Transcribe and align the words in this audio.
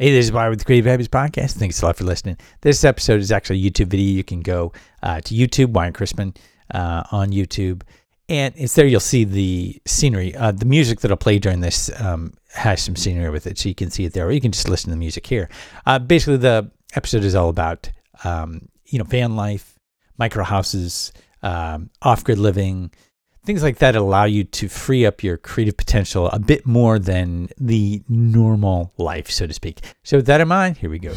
Hey, 0.00 0.12
this 0.12 0.24
is 0.24 0.30
Bob 0.30 0.48
with 0.48 0.60
the 0.60 0.64
Creative 0.64 0.86
Habits 0.86 1.10
Podcast. 1.10 1.58
Thanks 1.58 1.82
a 1.82 1.84
lot 1.84 1.94
for 1.94 2.04
listening. 2.04 2.38
This 2.62 2.84
episode 2.84 3.20
is 3.20 3.30
actually 3.30 3.58
a 3.58 3.70
YouTube 3.70 3.88
video. 3.88 4.16
You 4.16 4.24
can 4.24 4.40
go 4.40 4.72
uh, 5.02 5.20
to 5.20 5.34
YouTube, 5.34 5.74
Wyatt 5.74 5.94
Crispin, 5.94 6.32
uh, 6.72 7.02
on 7.12 7.32
YouTube, 7.32 7.82
and 8.26 8.54
it's 8.56 8.74
there. 8.74 8.86
You'll 8.86 9.00
see 9.00 9.24
the 9.24 9.78
scenery. 9.86 10.34
Uh, 10.34 10.52
the 10.52 10.64
music 10.64 11.00
that'll 11.00 11.18
play 11.18 11.38
during 11.38 11.60
this 11.60 11.90
um, 12.00 12.32
has 12.54 12.80
some 12.80 12.96
scenery 12.96 13.28
with 13.28 13.46
it, 13.46 13.58
so 13.58 13.68
you 13.68 13.74
can 13.74 13.90
see 13.90 14.06
it 14.06 14.14
there, 14.14 14.26
or 14.26 14.32
you 14.32 14.40
can 14.40 14.52
just 14.52 14.70
listen 14.70 14.88
to 14.88 14.94
the 14.94 14.98
music 14.98 15.26
here. 15.26 15.50
Uh, 15.84 15.98
basically, 15.98 16.38
the 16.38 16.70
episode 16.94 17.22
is 17.22 17.34
all 17.34 17.50
about 17.50 17.90
um, 18.24 18.70
you 18.86 18.98
know 18.98 19.04
van 19.04 19.36
life, 19.36 19.78
micro 20.16 20.44
houses, 20.44 21.12
um, 21.42 21.90
off-grid 22.00 22.38
living 22.38 22.90
things 23.44 23.62
like 23.62 23.78
that 23.78 23.96
allow 23.96 24.24
you 24.24 24.44
to 24.44 24.68
free 24.68 25.06
up 25.06 25.22
your 25.22 25.36
creative 25.36 25.76
potential 25.76 26.28
a 26.28 26.38
bit 26.38 26.66
more 26.66 26.98
than 26.98 27.48
the 27.58 28.02
normal 28.08 28.92
life, 28.96 29.30
so 29.30 29.46
to 29.46 29.52
speak. 29.52 29.80
So, 30.02 30.18
with 30.18 30.26
that 30.26 30.40
in 30.40 30.48
mind, 30.48 30.78
here 30.78 30.90
we 30.90 30.98
go. 30.98 31.12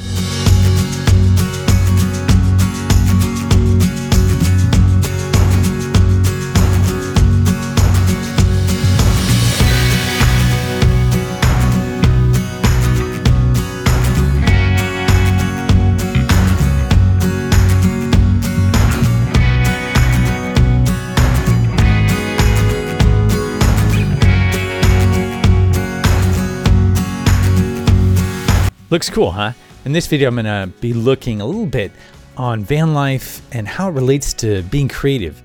Looks 28.93 29.09
cool, 29.09 29.31
huh? 29.31 29.53
In 29.85 29.91
this 29.91 30.05
video, 30.05 30.27
I'm 30.27 30.35
to 30.35 30.71
be 30.79 30.93
looking 30.93 31.41
a 31.41 31.45
little 31.47 31.65
bit 31.65 31.91
on 32.37 32.63
van 32.63 32.93
life 32.93 33.41
and 33.51 33.67
how 33.67 33.89
it 33.89 33.93
relates 33.93 34.35
to 34.35 34.61
being 34.61 34.87
creative 34.87 35.41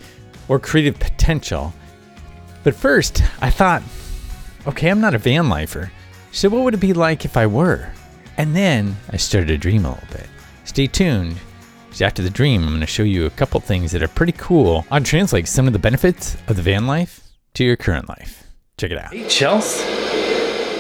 or 0.49 0.59
creative 0.59 1.01
potential. 1.01 1.73
But 2.63 2.75
first, 2.75 3.23
I 3.41 3.49
thought, 3.49 3.83
okay, 4.67 4.91
I'm 4.91 5.01
not 5.01 5.15
a 5.15 5.19
van 5.19 5.49
lifer. 5.49 5.91
So, 6.31 6.51
what 6.51 6.63
would 6.63 6.75
it 6.75 6.81
be 6.81 6.93
like 6.93 7.25
if 7.25 7.39
I 7.39 7.47
were? 7.47 7.91
And 8.37 8.55
then 8.55 8.95
I 9.09 9.17
started 9.17 9.47
to 9.47 9.57
dream 9.57 9.87
a 9.87 9.93
little 9.93 10.09
bit. 10.09 10.27
Stay 10.67 10.87
tuned, 10.87 11.39
because 11.87 12.03
after 12.03 12.23
the 12.23 12.29
dream, 12.29 12.65
I'm 12.65 12.69
going 12.69 12.81
to 12.81 12.87
show 12.87 13.03
you 13.03 13.25
a 13.25 13.31
couple 13.31 13.61
things 13.61 13.93
that 13.93 14.03
are 14.03 14.09
pretty 14.09 14.33
cool 14.33 14.85
on 14.91 15.05
translate 15.05 15.49
some 15.49 15.67
of 15.67 15.73
the 15.73 15.79
benefits 15.79 16.37
of 16.49 16.57
the 16.57 16.63
van 16.63 16.87
life 16.87 17.27
to 17.55 17.65
your 17.65 17.77
current 17.77 18.11
life. 18.11 18.47
Check 18.77 18.91
it 18.91 18.99
out. 18.99 19.15
Hey, 19.15 19.27
Chelsea. 19.27 19.87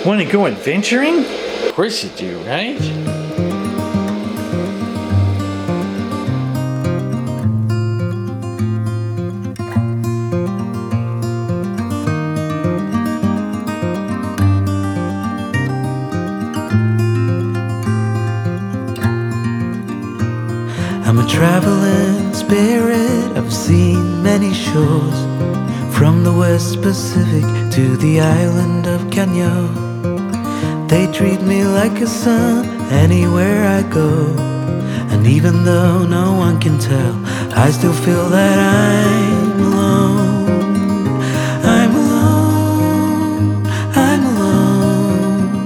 Want 0.04 0.20
to 0.20 0.30
go 0.30 0.46
adventuring? 0.46 1.47
Do, 1.78 1.84
right? 2.40 2.76
I'm 21.06 21.20
a 21.20 21.26
traveling 21.28 22.34
spirit, 22.34 23.36
I've 23.36 23.54
seen 23.54 24.20
many 24.24 24.52
shores 24.52 25.14
From 25.96 26.24
the 26.24 26.34
West 26.36 26.82
Pacific 26.82 27.44
to 27.70 27.96
the 27.98 28.20
island 28.20 28.88
of 28.88 29.08
Kenya 29.12 29.87
They 30.88 31.06
treat 31.12 31.42
me 31.42 31.64
like 31.64 32.00
a 32.00 32.06
son 32.06 32.64
anywhere 32.90 33.68
I 33.68 33.82
go. 33.82 34.34
And 35.12 35.26
even 35.26 35.64
though 35.64 36.06
no 36.06 36.32
one 36.32 36.58
can 36.58 36.78
tell, 36.78 37.14
I 37.54 37.70
still 37.70 37.92
feel 37.92 38.30
that 38.30 38.58
I'm 38.58 39.60
alone. 39.60 40.48
I'm 41.62 41.94
alone, 41.94 43.66
I'm 44.06 44.22
alone, 44.32 45.60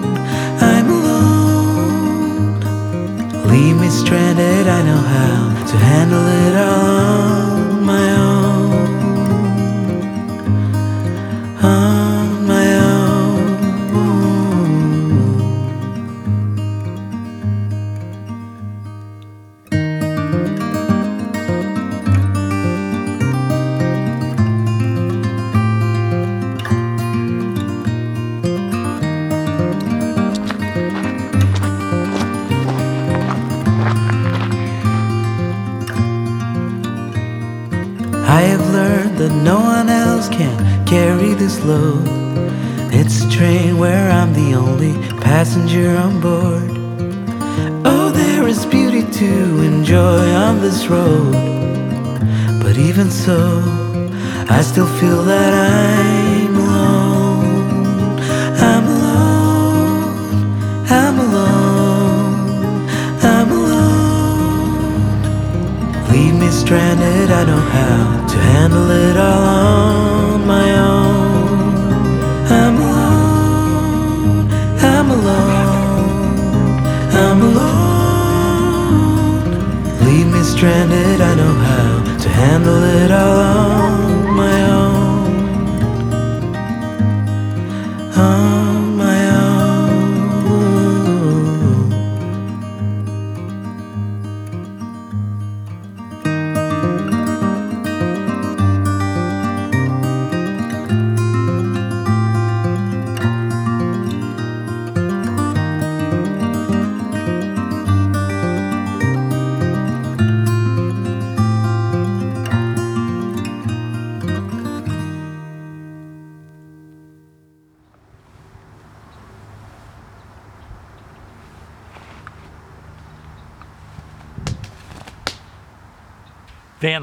I'm 0.60 0.86
alone. 0.98 2.60
Leave 3.46 3.76
me 3.80 3.90
stranded, 3.90 4.66
I 4.66 4.82
know 4.82 5.02
how 5.16 5.54
to 5.70 5.76
handle 5.76 6.26
it 6.26 6.56
all 6.56 7.01
this 41.42 41.64
load. 41.64 42.06
It's 42.98 43.24
a 43.24 43.28
train 43.28 43.76
where 43.76 44.08
I'm 44.12 44.32
the 44.32 44.54
only 44.54 44.92
passenger 45.28 45.88
on 45.96 46.20
board. 46.20 46.70
Oh, 47.84 48.10
there 48.14 48.46
is 48.46 48.64
beauty 48.64 49.02
to 49.20 49.32
enjoy 49.70 50.24
on 50.46 50.60
this 50.60 50.86
road. 50.86 51.32
But 52.62 52.76
even 52.78 53.10
so, 53.10 53.40
I 54.56 54.62
still 54.70 54.90
feel 55.00 55.24
that 55.24 55.52
I'm 55.52 56.54
alone. 56.64 58.20
I'm 58.70 58.84
alone. 58.96 60.14
I'm 61.00 61.16
alone. 61.26 62.36
I'm 63.34 63.48
alone. 63.58 64.82
Leave 66.12 66.36
me 66.42 66.50
stranded, 66.50 67.28
I 67.40 67.42
know 67.50 67.64
how 67.78 68.26
to 68.32 68.38
handle 68.52 68.90
it 68.90 69.16
all 69.16 69.42
on 70.34 70.46
my 70.46 70.68
own. 70.78 71.11
I'm 77.32 77.40
alone. 77.40 77.62
Leave 80.04 80.26
me 80.30 80.42
stranded, 80.42 81.22
I 81.22 81.34
know 81.34 81.54
how 81.54 82.18
to 82.18 82.28
handle 82.28 82.84
it 82.84 83.10
all 83.10 83.71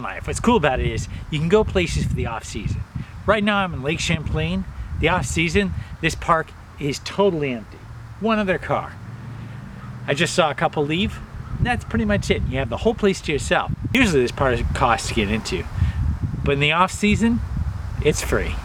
life. 0.09 0.25
What's 0.25 0.39
cool 0.39 0.57
about 0.57 0.79
it 0.79 0.88
is 0.88 1.07
you 1.29 1.38
can 1.38 1.50
go 1.50 1.63
places 1.63 2.06
for 2.06 2.15
the 2.15 2.25
off 2.25 2.44
season. 2.44 2.81
Right 3.27 3.44
now 3.44 3.57
I'm 3.57 3.75
in 3.75 3.83
Lake 3.83 4.00
Champlain. 4.00 4.65
The 5.00 5.09
off 5.09 5.27
season, 5.27 5.73
this 6.01 6.15
park 6.15 6.51
is 6.79 7.00
totally 7.00 7.53
empty. 7.53 7.77
One 8.19 8.39
other 8.39 8.57
car. 8.57 8.95
I 10.07 10.15
just 10.15 10.33
saw 10.33 10.50
a 10.50 10.56
couple 10.56 10.83
leave. 10.83 11.19
That's 11.59 11.85
pretty 11.85 12.06
much 12.06 12.31
it. 12.31 12.41
You 12.50 12.57
have 12.57 12.69
the 12.69 12.77
whole 12.77 12.95
place 12.95 13.21
to 13.21 13.31
yourself. 13.31 13.71
Usually 13.94 14.21
this 14.21 14.31
part 14.31 14.59
costs 14.73 15.09
to 15.09 15.13
get 15.13 15.29
into. 15.29 15.63
But 16.44 16.53
in 16.53 16.59
the 16.59 16.71
off 16.71 16.91
season, 16.91 17.39
it's 18.03 18.23
free. 18.23 18.56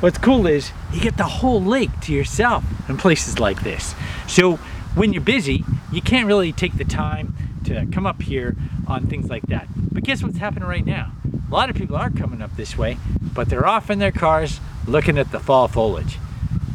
What's 0.00 0.18
cool 0.18 0.48
is 0.48 0.72
you 0.92 1.00
get 1.00 1.16
the 1.16 1.24
whole 1.24 1.62
lake 1.62 2.00
to 2.02 2.12
yourself 2.12 2.64
in 2.88 2.96
places 2.96 3.38
like 3.38 3.62
this. 3.62 3.94
So 4.26 4.56
when 4.96 5.12
you're 5.12 5.22
busy, 5.22 5.64
you 5.92 6.02
can't 6.02 6.26
really 6.26 6.52
take 6.52 6.76
the 6.76 6.84
time 6.84 7.36
to 7.66 7.86
come 7.92 8.04
up 8.04 8.22
here 8.22 8.56
on 8.88 9.06
things 9.06 9.30
like 9.30 9.42
that. 9.44 9.68
Guess 10.06 10.22
what's 10.22 10.38
happening 10.38 10.68
right 10.68 10.86
now? 10.86 11.10
A 11.50 11.52
lot 11.52 11.68
of 11.68 11.74
people 11.74 11.96
are 11.96 12.10
coming 12.10 12.40
up 12.40 12.54
this 12.54 12.78
way, 12.78 12.96
but 13.20 13.48
they're 13.48 13.66
off 13.66 13.90
in 13.90 13.98
their 13.98 14.12
cars 14.12 14.60
looking 14.86 15.18
at 15.18 15.32
the 15.32 15.40
fall 15.40 15.66
foliage. 15.66 16.20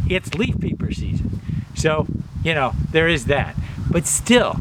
It's 0.09 0.33
leaf 0.33 0.59
peeper 0.59 0.91
season. 0.91 1.39
So 1.73 2.07
you 2.43 2.53
know, 2.53 2.73
there 2.91 3.07
is 3.07 3.27
that. 3.27 3.55
But 3.89 4.05
still, 4.05 4.57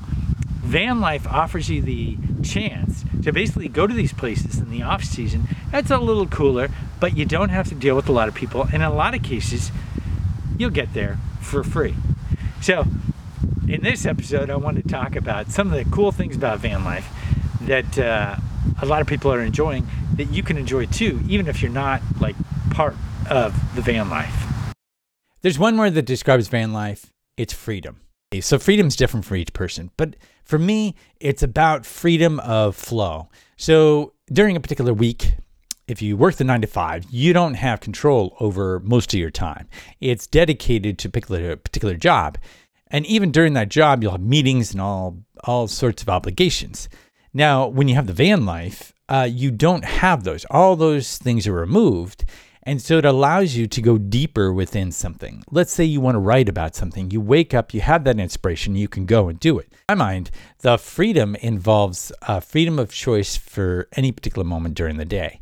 van 0.61 1.01
life 1.01 1.27
offers 1.27 1.69
you 1.69 1.83
the 1.83 2.17
chance 2.45 3.05
to 3.25 3.33
basically 3.33 3.67
go 3.67 3.89
to 3.89 3.93
these 3.93 4.13
places 4.13 4.59
in 4.61 4.71
the 4.71 4.85
off 4.85 5.03
season. 5.03 5.49
That's 5.73 5.91
a 5.91 5.99
little 5.99 6.29
cooler, 6.29 6.69
but 7.01 7.17
you 7.17 7.25
don't 7.25 7.49
have 7.49 7.69
to 7.71 7.75
deal 7.75 7.97
with 7.97 8.09
a 8.09 8.13
lot 8.13 8.29
of 8.29 8.37
people. 8.37 8.63
And 8.63 8.75
in 8.75 8.83
a 8.83 8.95
lot 8.95 9.15
of 9.17 9.25
cases, 9.25 9.73
you'll 10.57 10.71
get 10.71 10.95
there 10.95 11.19
for 11.41 11.65
free. 11.65 11.97
So, 12.61 12.87
in 13.67 13.83
this 13.83 14.07
episode, 14.07 14.49
I 14.49 14.55
want 14.55 14.77
to 14.77 14.89
talk 14.89 15.17
about 15.17 15.51
some 15.51 15.73
of 15.73 15.85
the 15.85 15.91
cool 15.91 16.13
things 16.13 16.37
about 16.37 16.61
van 16.61 16.85
life 16.85 17.09
that 17.63 17.99
uh, 17.99 18.37
a 18.83 18.87
lot 18.87 19.01
of 19.01 19.07
people 19.07 19.33
are 19.33 19.43
enjoying 19.43 19.87
that 20.17 20.31
you 20.31 20.43
can 20.43 20.57
enjoy 20.57 20.87
too, 20.87 21.21
even 21.29 21.49
if 21.49 21.63
you're 21.63 21.71
not 21.71 22.03
like 22.21 22.37
part 22.71 22.95
of 23.29 23.55
the 23.75 23.83
van 23.83 24.09
life. 24.11 24.75
There's 25.43 25.59
one 25.59 25.77
word 25.77 25.95
that 25.95 26.05
describes 26.05 26.49
van 26.49 26.73
life 26.73 27.11
it's 27.37 27.55
freedom. 27.55 28.01
Eh, 28.33 28.41
so, 28.41 28.59
freedom's 28.59 28.97
different 28.97 29.25
for 29.25 29.35
each 29.35 29.55
person. 29.55 29.91
But 29.97 30.17
for 30.45 30.59
me, 30.59 30.95
it's 31.21 31.43
about 31.43 31.87
freedom 31.87 32.39
of 32.41 32.77
flow. 32.77 33.31
So, 33.57 34.13
during 34.31 34.57
a 34.57 34.61
particular 34.61 34.93
week, 34.93 35.33
if 35.89 36.03
you 36.03 36.17
work 36.17 36.37
the 36.37 36.45
nine 36.45 36.61
to 36.61 36.67
five, 36.67 37.07
you 37.11 37.33
don't 37.33 37.55
have 37.55 37.81
control 37.81 38.37
over 38.39 38.79
most 38.81 39.13
of 39.15 39.19
your 39.19 39.31
time. 39.31 39.69
It's 40.01 40.27
dedicated 40.27 40.99
to 40.99 41.09
a 41.09 41.11
particular, 41.11 41.57
particular 41.57 41.95
job. 41.95 42.39
And 42.89 43.07
even 43.07 43.33
during 43.33 43.55
that 43.55 43.71
job, 43.71 44.03
you'll 44.03 44.13
have 44.13 44.21
meetings 44.21 44.73
and 44.73 44.81
all, 44.81 45.19
all 45.45 45.67
sorts 45.67 46.03
of 46.03 46.09
obligations. 46.09 46.89
Now, 47.33 47.67
when 47.67 47.89
you 47.89 47.95
have 47.95 48.07
the 48.07 48.13
van 48.13 48.45
life, 48.45 48.93
uh, 49.09 49.29
you 49.31 49.51
don't 49.51 49.85
have 49.85 50.25
those. 50.25 50.45
All 50.51 50.77
those 50.77 51.19
things 51.19 51.47
are 51.47 51.53
removed. 51.53 52.25
And 52.63 52.83
so 52.83 52.99
it 52.99 53.05
allows 53.05 53.57
you 53.57 53.67
to 53.67 53.81
go 53.81 53.97
deeper 53.97 54.53
within 54.53 54.93
something. 54.93 55.43
Let's 55.51 55.73
say 55.73 55.85
you 55.85 56.01
want 56.01 56.17
to 56.17 56.21
write 56.21 56.49
about 56.49 56.75
something. 56.75 57.11
You 57.11 57.21
wake 57.21 57.55
up, 57.55 57.73
you 57.73 57.81
have 57.81 58.05
that 58.05 58.21
inspiration, 58.21 58.77
you 58.77 58.87
can 58.87 59.07
go 59.07 59.29
and 59.29 59.41
do 59.41 59.59
it. 59.59 59.69
In 59.89 59.97
my 59.97 60.05
mind, 60.05 60.31
the 60.59 60.77
freedom 60.77 61.37
involves 61.37 62.13
uh, 62.23 62.41
freedom 62.41 62.79
of 62.79 62.93
choice 62.93 63.37
for 63.37 63.89
any 63.97 64.13
particular 64.13 64.45
moment 64.45 64.75
during 64.75 64.99
the 64.99 65.05
day. 65.05 65.41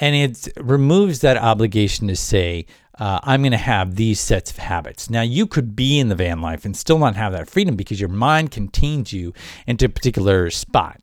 And 0.00 0.14
it 0.14 0.48
removes 0.60 1.20
that 1.20 1.38
obligation 1.38 2.06
to 2.08 2.16
say, 2.16 2.66
uh, 2.98 3.20
I'm 3.22 3.42
going 3.42 3.52
to 3.52 3.58
have 3.58 3.94
these 3.94 4.20
sets 4.20 4.50
of 4.50 4.58
habits. 4.58 5.08
Now, 5.08 5.22
you 5.22 5.46
could 5.46 5.74
be 5.74 5.98
in 5.98 6.08
the 6.08 6.14
van 6.14 6.40
life 6.40 6.64
and 6.64 6.76
still 6.76 6.98
not 6.98 7.16
have 7.16 7.32
that 7.32 7.48
freedom 7.48 7.76
because 7.76 8.00
your 8.00 8.08
mind 8.08 8.50
contains 8.50 9.12
you 9.12 9.32
into 9.66 9.86
a 9.86 9.88
particular 9.88 10.50
spot. 10.50 11.00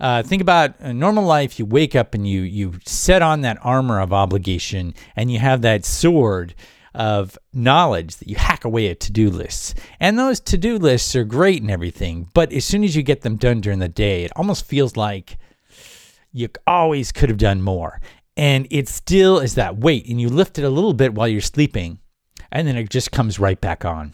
Uh, 0.00 0.22
think 0.22 0.42
about 0.42 0.74
a 0.80 0.92
normal 0.92 1.24
life. 1.24 1.58
You 1.58 1.66
wake 1.66 1.94
up 1.94 2.14
and 2.14 2.26
you 2.26 2.42
you 2.42 2.74
set 2.84 3.22
on 3.22 3.42
that 3.42 3.58
armor 3.62 4.00
of 4.00 4.12
obligation, 4.12 4.94
and 5.16 5.30
you 5.30 5.38
have 5.38 5.62
that 5.62 5.84
sword 5.84 6.54
of 6.94 7.36
knowledge 7.52 8.16
that 8.16 8.28
you 8.28 8.36
hack 8.36 8.64
away 8.64 8.88
at 8.88 9.00
to-do 9.00 9.28
lists. 9.28 9.74
And 9.98 10.16
those 10.16 10.38
to-do 10.38 10.78
lists 10.78 11.16
are 11.16 11.24
great 11.24 11.60
and 11.60 11.70
everything, 11.70 12.28
but 12.34 12.52
as 12.52 12.64
soon 12.64 12.84
as 12.84 12.94
you 12.94 13.02
get 13.02 13.22
them 13.22 13.36
done 13.36 13.60
during 13.60 13.80
the 13.80 13.88
day, 13.88 14.22
it 14.24 14.30
almost 14.36 14.64
feels 14.64 14.96
like 14.96 15.36
you 16.32 16.48
always 16.66 17.10
could 17.10 17.30
have 17.30 17.38
done 17.38 17.62
more. 17.62 18.00
And 18.36 18.68
it 18.70 18.88
still 18.88 19.40
is 19.40 19.56
that 19.56 19.78
weight, 19.78 20.06
and 20.08 20.20
you 20.20 20.28
lift 20.28 20.58
it 20.58 20.64
a 20.64 20.70
little 20.70 20.92
bit 20.92 21.14
while 21.14 21.26
you're 21.26 21.40
sleeping, 21.40 21.98
and 22.52 22.68
then 22.68 22.76
it 22.76 22.90
just 22.90 23.10
comes 23.10 23.40
right 23.40 23.60
back 23.60 23.84
on. 23.84 24.12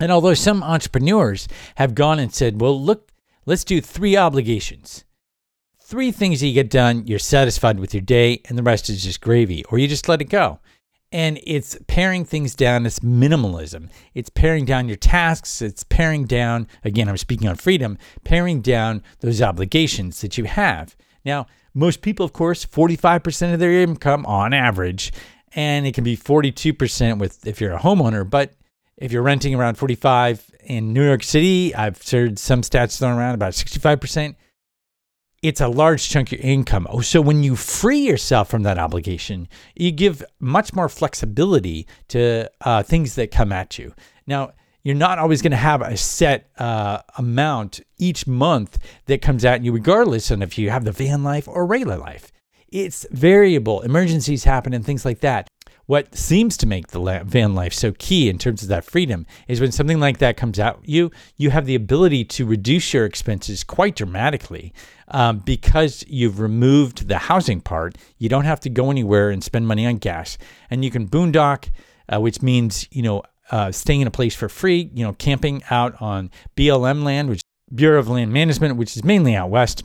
And 0.00 0.10
although 0.10 0.34
some 0.34 0.64
entrepreneurs 0.64 1.46
have 1.76 1.94
gone 1.94 2.18
and 2.18 2.34
said, 2.34 2.60
well, 2.60 2.80
look, 2.80 3.11
Let's 3.44 3.64
do 3.64 3.80
three 3.80 4.16
obligations. 4.16 5.04
Three 5.80 6.12
things 6.12 6.40
that 6.40 6.46
you 6.46 6.54
get 6.54 6.70
done, 6.70 7.06
you're 7.08 7.18
satisfied 7.18 7.80
with 7.80 7.92
your 7.92 8.00
day, 8.00 8.40
and 8.48 8.56
the 8.56 8.62
rest 8.62 8.88
is 8.88 9.02
just 9.02 9.20
gravy, 9.20 9.64
or 9.64 9.78
you 9.78 9.88
just 9.88 10.08
let 10.08 10.20
it 10.20 10.30
go. 10.30 10.60
And 11.10 11.40
it's 11.44 11.76
paring 11.88 12.24
things 12.24 12.54
down. 12.54 12.86
It's 12.86 13.00
minimalism. 13.00 13.90
It's 14.14 14.30
paring 14.30 14.64
down 14.64 14.86
your 14.86 14.96
tasks. 14.96 15.60
It's 15.60 15.82
paring 15.82 16.24
down, 16.24 16.68
again, 16.84 17.08
I'm 17.08 17.16
speaking 17.16 17.48
on 17.48 17.56
freedom, 17.56 17.98
paring 18.22 18.60
down 18.60 19.02
those 19.20 19.42
obligations 19.42 20.20
that 20.20 20.38
you 20.38 20.44
have. 20.44 20.96
Now, 21.24 21.46
most 21.74 22.00
people, 22.00 22.24
of 22.24 22.32
course, 22.32 22.64
45% 22.64 23.54
of 23.54 23.58
their 23.58 23.72
income 23.82 24.24
on 24.24 24.54
average, 24.54 25.12
and 25.52 25.84
it 25.84 25.94
can 25.94 26.04
be 26.04 26.16
42% 26.16 27.18
with 27.18 27.44
if 27.44 27.60
you're 27.60 27.74
a 27.74 27.80
homeowner, 27.80 28.28
but 28.28 28.54
if 28.96 29.12
you're 29.12 29.22
renting 29.22 29.54
around 29.54 29.76
45 29.76 30.50
in 30.64 30.92
New 30.92 31.04
York 31.04 31.22
City, 31.22 31.74
I've 31.74 32.00
heard 32.08 32.38
some 32.38 32.62
stats 32.62 32.98
thrown 32.98 33.16
around 33.18 33.34
about 33.34 33.52
65%. 33.52 34.36
It's 35.42 35.60
a 35.60 35.66
large 35.66 36.08
chunk 36.08 36.28
of 36.30 36.38
your 36.38 36.48
income. 36.48 36.86
Oh, 36.88 37.00
so 37.00 37.20
when 37.20 37.42
you 37.42 37.56
free 37.56 37.98
yourself 37.98 38.48
from 38.48 38.62
that 38.62 38.78
obligation, 38.78 39.48
you 39.74 39.90
give 39.90 40.22
much 40.38 40.72
more 40.72 40.88
flexibility 40.88 41.88
to 42.08 42.48
uh, 42.60 42.84
things 42.84 43.16
that 43.16 43.32
come 43.32 43.50
at 43.50 43.76
you. 43.76 43.92
Now, 44.26 44.52
you're 44.84 44.94
not 44.94 45.18
always 45.18 45.42
going 45.42 45.52
to 45.52 45.56
have 45.56 45.80
a 45.80 45.96
set 45.96 46.50
uh, 46.58 47.02
amount 47.16 47.80
each 47.98 48.26
month 48.26 48.78
that 49.06 49.22
comes 49.22 49.44
at 49.44 49.64
you, 49.64 49.72
regardless 49.72 50.30
of 50.30 50.42
if 50.42 50.58
you 50.58 50.70
have 50.70 50.84
the 50.84 50.92
van 50.92 51.24
life 51.24 51.48
or 51.48 51.66
regular 51.66 51.96
life. 51.96 52.30
It's 52.68 53.06
variable. 53.10 53.82
Emergencies 53.82 54.44
happen 54.44 54.72
and 54.72 54.84
things 54.84 55.04
like 55.04 55.20
that. 55.20 55.48
What 55.86 56.14
seems 56.14 56.56
to 56.58 56.66
make 56.66 56.88
the 56.88 57.22
van 57.24 57.54
life 57.54 57.74
so 57.74 57.92
key 57.92 58.28
in 58.28 58.38
terms 58.38 58.62
of 58.62 58.68
that 58.68 58.84
freedom 58.84 59.26
is 59.48 59.60
when 59.60 59.72
something 59.72 59.98
like 59.98 60.18
that 60.18 60.36
comes 60.36 60.58
at 60.58 60.78
you, 60.88 61.10
you 61.36 61.50
have 61.50 61.66
the 61.66 61.74
ability 61.74 62.24
to 62.24 62.46
reduce 62.46 62.94
your 62.94 63.04
expenses 63.04 63.64
quite 63.64 63.96
dramatically 63.96 64.72
um, 65.08 65.38
because 65.38 66.04
you've 66.06 66.40
removed 66.40 67.08
the 67.08 67.18
housing 67.18 67.60
part. 67.60 67.96
You 68.18 68.28
don't 68.28 68.44
have 68.44 68.60
to 68.60 68.70
go 68.70 68.90
anywhere 68.90 69.30
and 69.30 69.42
spend 69.42 69.66
money 69.66 69.86
on 69.86 69.96
gas, 69.96 70.38
and 70.70 70.84
you 70.84 70.90
can 70.90 71.08
boondock, 71.08 71.70
uh, 72.12 72.20
which 72.20 72.42
means 72.42 72.86
you 72.90 73.02
know 73.02 73.22
uh, 73.50 73.72
staying 73.72 74.00
in 74.02 74.06
a 74.06 74.12
place 74.12 74.34
for 74.34 74.48
free. 74.48 74.90
You 74.94 75.04
know, 75.04 75.12
camping 75.12 75.62
out 75.70 76.00
on 76.00 76.30
BLM 76.56 77.02
land, 77.02 77.28
which 77.28 77.42
Bureau 77.74 77.98
of 77.98 78.08
Land 78.08 78.32
Management, 78.32 78.76
which 78.76 78.96
is 78.96 79.04
mainly 79.04 79.34
out 79.34 79.50
west. 79.50 79.82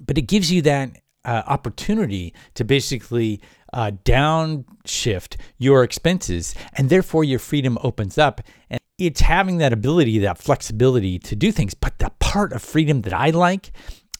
But 0.00 0.18
it 0.18 0.22
gives 0.22 0.50
you 0.50 0.62
that 0.62 0.90
uh, 1.24 1.42
opportunity 1.46 2.34
to 2.54 2.64
basically 2.64 3.40
uh, 3.72 3.92
downshift 4.04 5.36
your 5.58 5.82
expenses, 5.82 6.54
and 6.76 6.90
therefore 6.90 7.24
your 7.24 7.38
freedom 7.38 7.78
opens 7.82 8.18
up. 8.18 8.40
And 8.70 8.80
it's 8.98 9.22
having 9.22 9.58
that 9.58 9.72
ability, 9.72 10.18
that 10.20 10.38
flexibility 10.38 11.18
to 11.20 11.36
do 11.36 11.52
things. 11.52 11.74
But 11.74 11.98
the 11.98 12.10
part 12.20 12.52
of 12.52 12.62
freedom 12.62 13.02
that 13.02 13.12
I 13.12 13.30
like, 13.30 13.72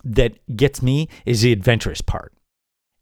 that 0.04 0.38
gets 0.56 0.82
me, 0.82 1.08
is 1.26 1.42
the 1.42 1.52
adventurous 1.52 2.00
part. 2.00 2.32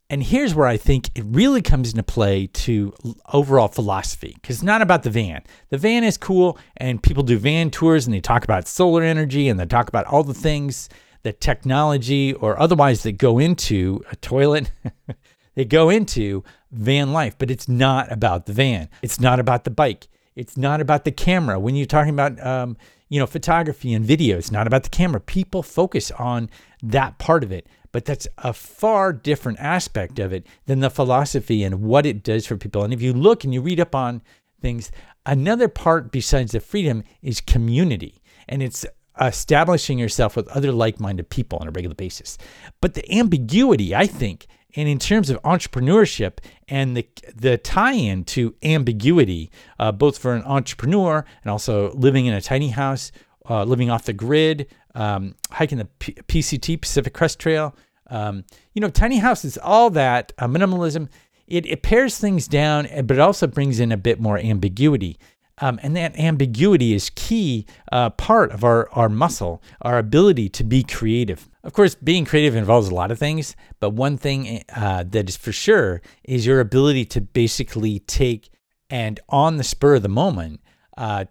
And 0.09 0.21
here's 0.21 0.53
where 0.53 0.67
I 0.67 0.75
think 0.75 1.09
it 1.15 1.23
really 1.25 1.61
comes 1.61 1.91
into 1.91 2.03
play 2.03 2.47
to 2.47 2.93
overall 3.31 3.69
philosophy, 3.69 4.33
because 4.35 4.57
it's 4.57 4.63
not 4.63 4.81
about 4.81 5.03
the 5.03 5.09
van. 5.09 5.41
The 5.69 5.77
van 5.77 6.03
is 6.03 6.17
cool, 6.17 6.59
and 6.75 7.01
people 7.01 7.23
do 7.23 7.37
van 7.37 7.71
tours 7.71 8.05
and 8.05 8.13
they 8.13 8.19
talk 8.19 8.43
about 8.43 8.67
solar 8.67 9.03
energy 9.03 9.47
and 9.47 9.57
they 9.57 9.65
talk 9.65 9.87
about 9.87 10.05
all 10.07 10.25
the 10.25 10.33
things, 10.33 10.89
the 11.23 11.31
technology 11.31 12.33
or 12.33 12.59
otherwise 12.59 13.03
that 13.03 13.13
go 13.13 13.39
into 13.39 14.03
a 14.11 14.17
toilet. 14.17 14.71
They 15.61 15.65
go 15.65 15.91
into 15.91 16.43
van 16.71 17.13
life, 17.13 17.35
but 17.37 17.51
it's 17.51 17.69
not 17.69 18.11
about 18.11 18.47
the 18.47 18.53
van. 18.53 18.89
It's 19.03 19.19
not 19.19 19.39
about 19.39 19.63
the 19.63 19.69
bike. 19.69 20.07
It's 20.35 20.57
not 20.57 20.81
about 20.81 21.05
the 21.05 21.11
camera. 21.11 21.59
When 21.59 21.75
you're 21.75 21.85
talking 21.85 22.15
about, 22.15 22.43
um, 22.43 22.77
you 23.09 23.19
know, 23.19 23.27
photography 23.27 23.93
and 23.93 24.03
video, 24.03 24.39
it's 24.39 24.51
not 24.51 24.65
about 24.65 24.81
the 24.81 24.89
camera. 24.89 25.19
People 25.21 25.61
focus 25.61 26.09
on 26.17 26.49
that 26.81 27.19
part 27.19 27.43
of 27.43 27.51
it, 27.51 27.67
but 27.91 28.05
that's 28.05 28.27
a 28.39 28.53
far 28.53 29.13
different 29.13 29.59
aspect 29.59 30.17
of 30.17 30.33
it 30.33 30.47
than 30.65 30.79
the 30.79 30.89
philosophy 30.89 31.63
and 31.63 31.83
what 31.83 32.07
it 32.07 32.23
does 32.23 32.47
for 32.47 32.57
people. 32.57 32.83
And 32.83 32.91
if 32.91 33.03
you 33.03 33.13
look 33.13 33.43
and 33.43 33.53
you 33.53 33.61
read 33.61 33.79
up 33.79 33.93
on 33.93 34.23
things, 34.59 34.91
another 35.27 35.67
part 35.67 36.11
besides 36.11 36.53
the 36.53 36.59
freedom 36.59 37.03
is 37.21 37.39
community, 37.39 38.23
and 38.49 38.63
it's 38.63 38.83
establishing 39.21 39.99
yourself 39.99 40.35
with 40.35 40.47
other 40.47 40.71
like-minded 40.71 41.29
people 41.29 41.59
on 41.59 41.67
a 41.67 41.71
regular 41.71 41.93
basis. 41.93 42.39
But 42.81 42.95
the 42.95 43.11
ambiguity, 43.13 43.93
I 43.93 44.07
think, 44.07 44.47
and 44.75 44.87
in 44.87 44.99
terms 44.99 45.29
of 45.29 45.41
entrepreneurship 45.43 46.39
and 46.67 46.95
the 46.95 47.07
the 47.35 47.57
tie-in 47.57 48.23
to 48.25 48.55
ambiguity, 48.63 49.51
uh, 49.79 49.91
both 49.91 50.17
for 50.17 50.33
an 50.33 50.43
entrepreneur 50.43 51.25
and 51.43 51.51
also 51.51 51.91
living 51.93 52.25
in 52.25 52.33
a 52.33 52.41
tiny 52.41 52.69
house, 52.69 53.11
uh, 53.49 53.63
living 53.63 53.89
off 53.89 54.05
the 54.05 54.13
grid, 54.13 54.67
um, 54.95 55.35
hiking 55.51 55.77
the 55.77 55.85
P- 55.85 56.13
PCT 56.13 56.79
Pacific 56.81 57.13
Crest 57.13 57.39
Trail, 57.39 57.75
um, 58.07 58.43
you 58.73 58.81
know, 58.81 58.89
tiny 58.89 59.17
houses, 59.17 59.57
all 59.57 59.89
that 59.91 60.33
uh, 60.37 60.47
minimalism. 60.47 61.09
It, 61.47 61.65
it 61.65 61.81
pares 61.81 62.17
things 62.17 62.47
down, 62.47 62.87
but 63.05 63.17
it 63.17 63.19
also 63.19 63.45
brings 63.47 63.79
in 63.79 63.91
a 63.91 63.97
bit 63.97 64.21
more 64.21 64.37
ambiguity. 64.37 65.17
Um, 65.57 65.79
and 65.83 65.95
that 65.95 66.17
ambiguity 66.17 66.93
is 66.93 67.11
key 67.11 67.65
uh, 67.91 68.09
part 68.11 68.51
of 68.51 68.63
our, 68.63 68.89
our 68.91 69.09
muscle, 69.09 69.61
our 69.81 69.97
ability 69.97 70.49
to 70.49 70.63
be 70.63 70.83
creative. 70.83 71.49
Of 71.63 71.73
course, 71.73 71.93
being 71.95 72.25
creative 72.25 72.55
involves 72.55 72.87
a 72.87 72.95
lot 72.95 73.11
of 73.11 73.19
things, 73.19 73.55
but 73.79 73.91
one 73.91 74.17
thing 74.17 74.63
uh, 74.75 75.03
that 75.09 75.29
is 75.29 75.37
for 75.37 75.51
sure 75.51 76.01
is 76.23 76.45
your 76.45 76.59
ability 76.59 77.05
to 77.05 77.21
basically 77.21 77.99
take 77.99 78.49
and 78.89 79.19
on 79.29 79.57
the 79.57 79.63
spur 79.63 79.95
of 79.95 80.01
the 80.01 80.09
moment, 80.09 80.59
uh, 80.97 81.25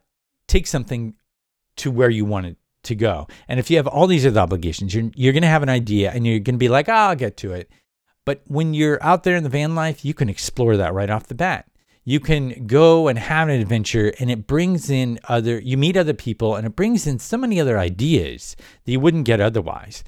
take 0.46 0.66
something 0.66 1.14
to 1.76 1.90
where 1.90 2.08
you 2.10 2.24
want 2.24 2.46
it 2.46 2.56
to 2.84 2.94
go. 2.94 3.26
And 3.48 3.60
if 3.60 3.70
you 3.70 3.76
have 3.76 3.86
all 3.86 4.06
these 4.06 4.24
other 4.24 4.40
obligations, 4.40 4.94
you're, 4.94 5.10
you're 5.14 5.32
going 5.32 5.42
to 5.42 5.48
have 5.48 5.62
an 5.62 5.68
idea 5.68 6.10
and 6.12 6.26
you're 6.26 6.38
going 6.38 6.54
to 6.54 6.58
be 6.58 6.68
like, 6.68 6.88
oh, 6.88 6.92
I'll 6.92 7.16
get 7.16 7.36
to 7.38 7.52
it. 7.52 7.68
But 8.24 8.42
when 8.46 8.72
you're 8.72 9.02
out 9.02 9.24
there 9.24 9.36
in 9.36 9.42
the 9.42 9.50
van 9.50 9.74
life, 9.74 10.04
you 10.04 10.14
can 10.14 10.28
explore 10.28 10.76
that 10.76 10.94
right 10.94 11.10
off 11.10 11.26
the 11.26 11.34
bat 11.34 11.66
you 12.04 12.18
can 12.18 12.66
go 12.66 13.08
and 13.08 13.18
have 13.18 13.48
an 13.48 13.60
adventure 13.60 14.12
and 14.18 14.30
it 14.30 14.46
brings 14.46 14.90
in 14.90 15.18
other 15.28 15.60
you 15.60 15.76
meet 15.76 15.96
other 15.96 16.14
people 16.14 16.56
and 16.56 16.66
it 16.66 16.74
brings 16.74 17.06
in 17.06 17.18
so 17.18 17.36
many 17.36 17.60
other 17.60 17.78
ideas 17.78 18.56
that 18.84 18.92
you 18.92 18.98
wouldn't 18.98 19.26
get 19.26 19.40
otherwise 19.40 20.02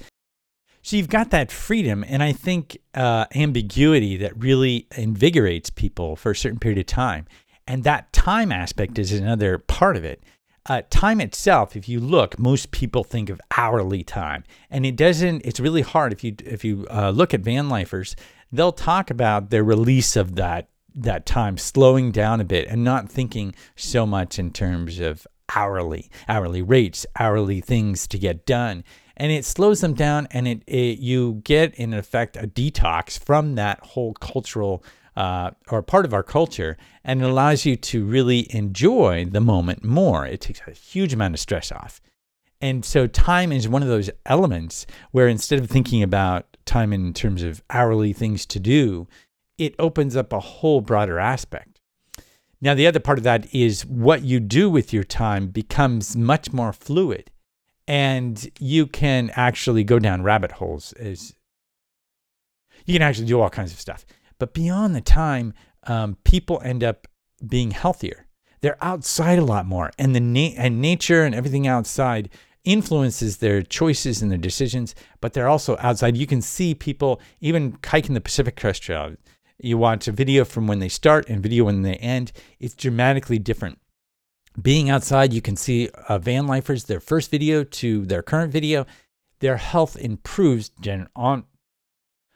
so 0.83 0.95
you've 0.95 1.09
got 1.09 1.31
that 1.31 1.51
freedom 1.51 2.05
and 2.07 2.21
i 2.21 2.31
think 2.31 2.77
uh, 2.95 3.25
ambiguity 3.35 4.17
that 4.17 4.37
really 4.37 4.87
invigorates 4.95 5.69
people 5.69 6.15
for 6.15 6.31
a 6.31 6.35
certain 6.35 6.59
period 6.59 6.79
of 6.79 6.85
time. 6.85 7.25
And 7.67 7.83
that 7.83 8.11
time 8.13 8.51
aspect 8.51 8.99
is 8.99 9.11
another 9.11 9.57
part 9.57 9.95
of 9.95 10.03
it. 10.03 10.23
Uh, 10.65 10.81
time 10.89 11.19
itself 11.19 11.75
if 11.75 11.89
you 11.89 11.99
look 11.99 12.39
most 12.39 12.71
people 12.71 13.03
think 13.03 13.29
of 13.29 13.41
hourly 13.57 14.03
time. 14.03 14.43
And 14.69 14.85
it 14.85 14.95
doesn't 14.95 15.41
it's 15.45 15.59
really 15.59 15.81
hard 15.81 16.13
if 16.13 16.23
you 16.23 16.35
if 16.45 16.63
you 16.63 16.87
uh, 16.89 17.09
look 17.09 17.33
at 17.33 17.41
van 17.41 17.67
lifers 17.67 18.15
they'll 18.51 18.71
talk 18.71 19.09
about 19.09 19.49
their 19.49 19.63
release 19.63 20.15
of 20.15 20.35
that 20.35 20.69
that 20.95 21.25
time 21.25 21.57
slowing 21.57 22.11
down 22.11 22.39
a 22.39 22.45
bit 22.45 22.67
and 22.67 22.83
not 22.83 23.09
thinking 23.09 23.53
so 23.75 24.05
much 24.05 24.37
in 24.37 24.51
terms 24.51 24.99
of 24.99 25.27
hourly 25.53 26.09
hourly 26.29 26.61
rates 26.61 27.05
hourly 27.19 27.59
things 27.59 28.07
to 28.07 28.17
get 28.17 28.45
done 28.45 28.83
and 29.15 29.31
it 29.31 29.45
slows 29.45 29.81
them 29.81 29.93
down 29.93 30.27
and 30.31 30.47
it, 30.47 30.63
it 30.67 30.99
you 30.99 31.41
get 31.43 31.73
in 31.75 31.93
effect 31.93 32.37
a 32.37 32.47
detox 32.47 33.17
from 33.17 33.55
that 33.55 33.79
whole 33.81 34.13
cultural 34.15 34.83
uh, 35.15 35.51
or 35.69 35.81
part 35.83 36.05
of 36.05 36.13
our 36.13 36.23
culture 36.23 36.77
and 37.03 37.21
it 37.21 37.29
allows 37.29 37.65
you 37.65 37.75
to 37.75 38.03
really 38.05 38.47
enjoy 38.55 39.25
the 39.25 39.41
moment 39.41 39.83
more. 39.83 40.25
It 40.25 40.41
takes 40.41 40.61
a 40.67 40.71
huge 40.71 41.13
amount 41.13 41.35
of 41.35 41.39
stress 41.39 41.71
off. 41.71 42.01
And 42.59 42.83
so 42.83 43.07
time 43.07 43.51
is 43.51 43.67
one 43.67 43.81
of 43.81 43.89
those 43.89 44.09
elements 44.25 44.85
where 45.11 45.27
instead 45.27 45.59
of 45.59 45.69
thinking 45.69 46.01
about 46.01 46.57
time 46.65 46.93
in 46.93 47.13
terms 47.13 47.43
of 47.43 47.61
hourly 47.69 48.13
things 48.13 48.45
to 48.47 48.59
do 48.59 49.07
it 49.57 49.75
opens 49.77 50.15
up 50.15 50.33
a 50.33 50.39
whole 50.39 50.81
broader 50.81 51.19
aspect. 51.19 51.79
Now, 52.61 52.73
the 52.73 52.87
other 52.87 52.99
part 52.99 53.17
of 53.17 53.23
that 53.25 53.53
is 53.53 53.85
what 53.85 54.23
you 54.23 54.39
do 54.39 54.69
with 54.69 54.93
your 54.93 55.03
time 55.03 55.47
becomes 55.47 56.15
much 56.15 56.53
more 56.53 56.71
fluid, 56.71 57.29
and 57.87 58.49
you 58.59 58.87
can 58.87 59.31
actually 59.35 59.83
go 59.83 59.99
down 59.99 60.23
rabbit 60.23 60.53
holes. 60.53 60.93
As 60.93 61.33
you 62.85 62.93
can 62.93 63.01
actually 63.01 63.27
do 63.27 63.39
all 63.39 63.49
kinds 63.49 63.71
of 63.71 63.79
stuff, 63.79 64.05
but 64.39 64.53
beyond 64.53 64.95
the 64.95 65.01
time, 65.01 65.53
um, 65.87 66.17
people 66.23 66.61
end 66.63 66.83
up 66.83 67.07
being 67.45 67.71
healthier. 67.71 68.27
They're 68.61 68.81
outside 68.81 69.39
a 69.39 69.45
lot 69.45 69.65
more, 69.65 69.91
and 69.97 70.15
the 70.15 70.21
na- 70.21 70.55
and 70.57 70.81
nature 70.81 71.23
and 71.23 71.35
everything 71.35 71.67
outside 71.67 72.29
influences 72.63 73.37
their 73.37 73.61
choices 73.61 74.21
and 74.21 74.31
their 74.31 74.37
decisions. 74.37 74.95
But 75.19 75.33
they're 75.33 75.49
also 75.49 75.75
outside. 75.79 76.15
You 76.15 76.27
can 76.27 76.41
see 76.41 76.73
people 76.73 77.19
even 77.41 77.77
hiking 77.85 78.13
the 78.13 78.21
Pacific 78.21 78.55
Crest 78.55 78.83
Trail 78.83 79.15
you 79.63 79.77
watch 79.77 80.07
a 80.07 80.11
video 80.11 80.45
from 80.45 80.67
when 80.67 80.79
they 80.79 80.89
start 80.89 81.29
and 81.29 81.41
video 81.41 81.63
when 81.65 81.81
they 81.81 81.95
end, 81.95 82.31
it's 82.59 82.75
dramatically 82.75 83.39
different. 83.39 83.79
Being 84.61 84.89
outside, 84.89 85.33
you 85.33 85.41
can 85.41 85.55
see 85.55 85.89
uh, 86.07 86.19
van 86.19 86.47
lifers, 86.47 86.83
their 86.83 86.99
first 86.99 87.31
video 87.31 87.63
to 87.63 88.05
their 88.05 88.21
current 88.21 88.51
video, 88.51 88.85
their 89.39 89.57
health 89.57 89.97
improves 89.97 90.69
gen- 90.79 91.07
on 91.15 91.45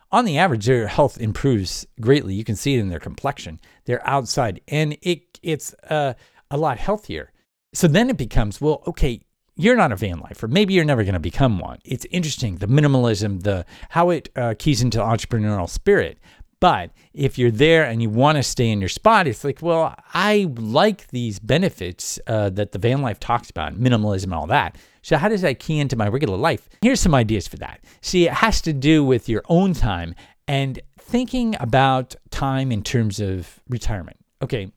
on 0.10 0.24
the 0.24 0.38
average, 0.38 0.66
their 0.66 0.88
health 0.88 1.20
improves 1.20 1.86
greatly. 2.00 2.34
You 2.34 2.46
can 2.46 2.56
see 2.56 2.76
it 2.76 2.80
in 2.80 2.88
their 2.88 3.00
complexion. 3.00 3.60
They're 3.86 4.08
outside, 4.08 4.62
and 4.68 4.98
it 5.02 5.40
it's 5.44 5.74
uh, 5.90 6.14
a 6.50 6.58
lot 6.58 6.78
healthier. 6.78 7.32
So 7.74 7.88
then 7.88 8.10
it 8.10 8.18
becomes, 8.18 8.62
well, 8.62 8.82
okay, 8.88 9.22
you're 9.58 9.76
not 9.76 9.92
a 9.92 9.96
van 9.96 10.20
lifer. 10.20 10.48
Maybe 10.48 10.74
you're 10.74 10.86
never 10.86 11.04
going 11.04 11.14
to 11.14 11.20
become 11.20 11.60
one. 11.60 11.80
It's 11.84 12.06
interesting 12.12 12.58
the 12.58 12.68
minimalism, 12.68 13.44
the 13.44 13.66
how 13.90 14.12
it 14.12 14.30
uh, 14.36 14.54
keys 14.58 14.82
into 14.82 15.00
entrepreneurial 15.00 15.70
spirit. 15.70 16.20
But 16.60 16.92
if 17.14 17.38
you're 17.38 17.52
there 17.52 17.84
and 17.84 18.02
you 18.02 18.10
want 18.10 18.38
to 18.38 18.44
stay 18.44 18.70
in 18.70 18.80
your 18.80 18.90
spot, 18.90 19.28
it's 19.28 19.44
like, 19.44 19.62
well, 19.62 19.96
I 20.14 20.52
like 20.58 21.08
these 21.10 21.38
benefits 21.38 22.20
uh, 22.26 22.50
that 22.52 22.72
the 22.72 22.80
van 22.80 23.02
life 23.02 23.20
talks 23.20 23.50
about, 23.50 23.80
minimalism 23.80 24.26
and 24.26 24.34
all 24.34 24.48
that. 24.48 24.76
So, 25.04 25.18
how 25.18 25.30
does 25.30 25.42
that 25.42 25.60
key 25.60 25.80
into 25.80 25.96
my 25.96 26.08
regular 26.08 26.38
life? 26.38 26.68
Here's 26.82 27.00
some 27.00 27.14
ideas 27.14 27.48
for 27.48 27.58
that. 27.58 27.82
See, 28.02 28.26
it 28.26 28.34
has 28.34 28.62
to 28.62 28.74
do 28.74 29.04
with 29.04 29.30
your 29.30 29.44
own 29.50 29.74
time 29.74 30.16
and 30.48 30.80
thinking 31.00 31.56
about 31.60 32.16
time 32.32 32.72
in 32.72 32.82
terms 32.82 33.20
of 33.20 33.60
retirement. 33.70 34.18
Okay. 34.42 34.72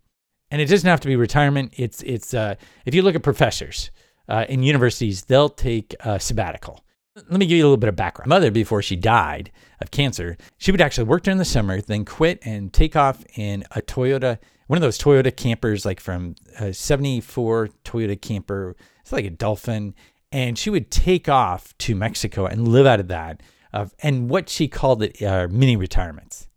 And 0.51 0.61
it 0.61 0.67
doesn't 0.67 0.89
have 0.89 1.01
to 1.01 1.09
be 1.09 1.17
retirement. 1.17 1.75
It's, 1.77 2.03
it's, 2.03 2.35
uh, 2.35 2.57
if 2.85 2.95
you 2.95 3.03
look 3.03 3.15
at 3.15 3.23
professors 3.23 3.91
uh, 4.29 4.47
in 4.49 4.63
universities, 4.63 5.25
they'll 5.25 5.49
take 5.49 5.95
a 6.01 6.19
sabbatical 6.19 6.85
let 7.17 7.41
me 7.41 7.47
give 7.47 7.59
you 7.59 7.65
a 7.65 7.67
little 7.67 7.77
bit 7.77 7.89
of 7.89 7.97
background. 7.97 8.29
Mother, 8.29 8.51
before 8.51 8.83
she 8.83 8.97
died 8.97 9.51
of 9.81 9.91
cancer, 9.91 10.37
she 10.59 10.71
would 10.71 10.81
actually 10.81 11.05
work 11.05 11.23
during 11.23 11.39
the 11.39 11.45
summer, 11.45 11.81
then 11.81 12.05
quit 12.05 12.39
and 12.43 12.73
take 12.73 12.95
off 12.95 13.25
in 13.37 13.65
a 13.73 13.83
Toyota, 13.83 14.39
one 14.69 14.77
of 14.77 14.83
those 14.83 14.99
Toyota 14.99 15.35
campers, 15.35 15.85
like 15.85 15.99
from 15.99 16.37
a 16.59 16.73
74 16.73 17.71
Toyota 17.85 18.21
camper. 18.21 18.77
It's 19.01 19.13
like 19.13 19.25
a 19.25 19.31
Dolphin. 19.31 19.95
And 20.33 20.57
she 20.57 20.71
would 20.71 20.93
take 20.93 21.29
off 21.29 21.77
to 21.79 21.97
Mexico 21.97 22.47
and 22.47 22.69
live 22.69 22.87
out 22.87 23.01
of 23.01 23.09
that. 23.09 23.43
Uh, 23.73 23.87
and 24.01 24.31
what 24.31 24.49
she 24.49 24.69
called 24.69 25.03
it 25.03 25.21
are 25.23 25.49
mini 25.49 25.75
retirements. 25.75 26.49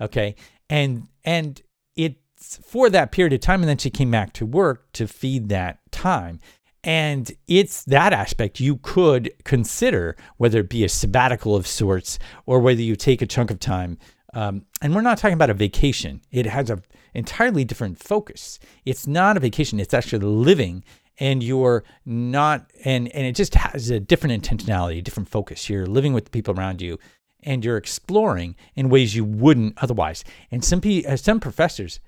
Okay. 0.00 0.34
And, 0.68 1.08
and 1.24 1.62
it's 1.96 2.58
for 2.58 2.90
that 2.90 3.12
period 3.12 3.32
of 3.32 3.40
time. 3.40 3.62
And 3.62 3.68
then 3.68 3.78
she 3.78 3.88
came 3.88 4.10
back 4.10 4.34
to 4.34 4.44
work 4.44 4.92
to 4.92 5.06
feed 5.06 5.48
that 5.48 5.78
time. 5.90 6.40
And 6.84 7.32
it's 7.48 7.82
that 7.84 8.12
aspect 8.12 8.60
you 8.60 8.76
could 8.76 9.32
consider, 9.44 10.16
whether 10.36 10.60
it 10.60 10.68
be 10.68 10.84
a 10.84 10.88
sabbatical 10.88 11.56
of 11.56 11.66
sorts 11.66 12.18
or 12.44 12.60
whether 12.60 12.82
you 12.82 12.94
take 12.94 13.22
a 13.22 13.26
chunk 13.26 13.50
of 13.50 13.58
time. 13.58 13.98
Um, 14.34 14.66
and 14.82 14.94
we're 14.94 15.00
not 15.00 15.16
talking 15.16 15.34
about 15.34 15.48
a 15.48 15.54
vacation. 15.54 16.20
It 16.30 16.44
has 16.44 16.68
an 16.68 16.82
entirely 17.14 17.64
different 17.64 17.98
focus. 17.98 18.58
It's 18.84 19.06
not 19.06 19.36
a 19.36 19.40
vacation. 19.40 19.80
It's 19.80 19.94
actually 19.94 20.26
living, 20.26 20.84
and 21.18 21.42
you're 21.42 21.84
not, 22.04 22.70
and 22.84 23.08
and 23.08 23.26
it 23.26 23.36
just 23.36 23.54
has 23.54 23.90
a 23.90 24.00
different 24.00 24.42
intentionality, 24.42 24.98
a 24.98 25.02
different 25.02 25.28
focus. 25.28 25.70
You're 25.70 25.86
living 25.86 26.12
with 26.12 26.24
the 26.24 26.30
people 26.30 26.58
around 26.58 26.82
you, 26.82 26.98
and 27.44 27.64
you're 27.64 27.76
exploring 27.76 28.56
in 28.74 28.88
ways 28.88 29.14
you 29.14 29.24
wouldn't 29.24 29.78
otherwise. 29.80 30.24
And 30.50 30.64
some 30.64 30.80
uh, 30.84 31.16
some 31.16 31.38
professors 31.38 32.00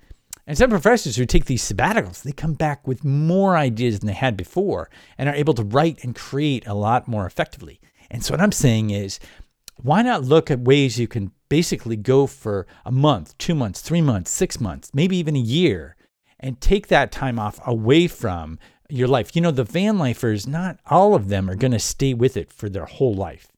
and 0.47 0.57
some 0.57 0.69
professors 0.69 1.17
who 1.17 1.25
take 1.25 1.45
these 1.45 1.69
sabbaticals, 1.69 2.23
they 2.23 2.31
come 2.31 2.53
back 2.53 2.87
with 2.87 3.03
more 3.03 3.57
ideas 3.57 3.99
than 3.99 4.07
they 4.07 4.13
had 4.13 4.37
before 4.37 4.89
and 5.17 5.27
are 5.27 5.35
able 5.35 5.53
to 5.53 5.63
write 5.63 6.03
and 6.03 6.15
create 6.15 6.65
a 6.65 6.73
lot 6.73 7.07
more 7.07 7.25
effectively. 7.25 7.81
And 8.09 8.23
so 8.23 8.33
what 8.33 8.39
I'm 8.39 8.53
saying 8.53 8.91
is, 8.91 9.19
why 9.75 10.01
not 10.01 10.23
look 10.23 10.49
at 10.49 10.61
ways 10.61 10.97
you 10.97 11.07
can 11.07 11.31
basically 11.49 11.97
go 11.97 12.27
for 12.27 12.65
a 12.85 12.91
month, 12.91 13.37
two 13.37 13.53
months, 13.53 13.81
three 13.81 14.01
months, 14.01 14.31
six 14.31 14.59
months, 14.59 14.89
maybe 14.93 15.17
even 15.17 15.35
a 15.35 15.39
year, 15.39 15.95
and 16.39 16.59
take 16.61 16.87
that 16.87 17.11
time 17.11 17.37
off 17.37 17.59
away 17.67 18.07
from 18.07 18.57
your 18.89 19.07
life. 19.07 19.35
You 19.35 19.41
know, 19.41 19.51
the 19.51 19.63
van 19.63 19.97
lifers, 19.97 20.47
not 20.47 20.79
all 20.85 21.13
of 21.13 21.27
them 21.27 21.49
are 21.49 21.55
going 21.55 21.71
to 21.73 21.79
stay 21.79 22.13
with 22.13 22.37
it 22.37 22.51
for 22.51 22.69
their 22.69 22.85
whole 22.85 23.13
life. 23.13 23.51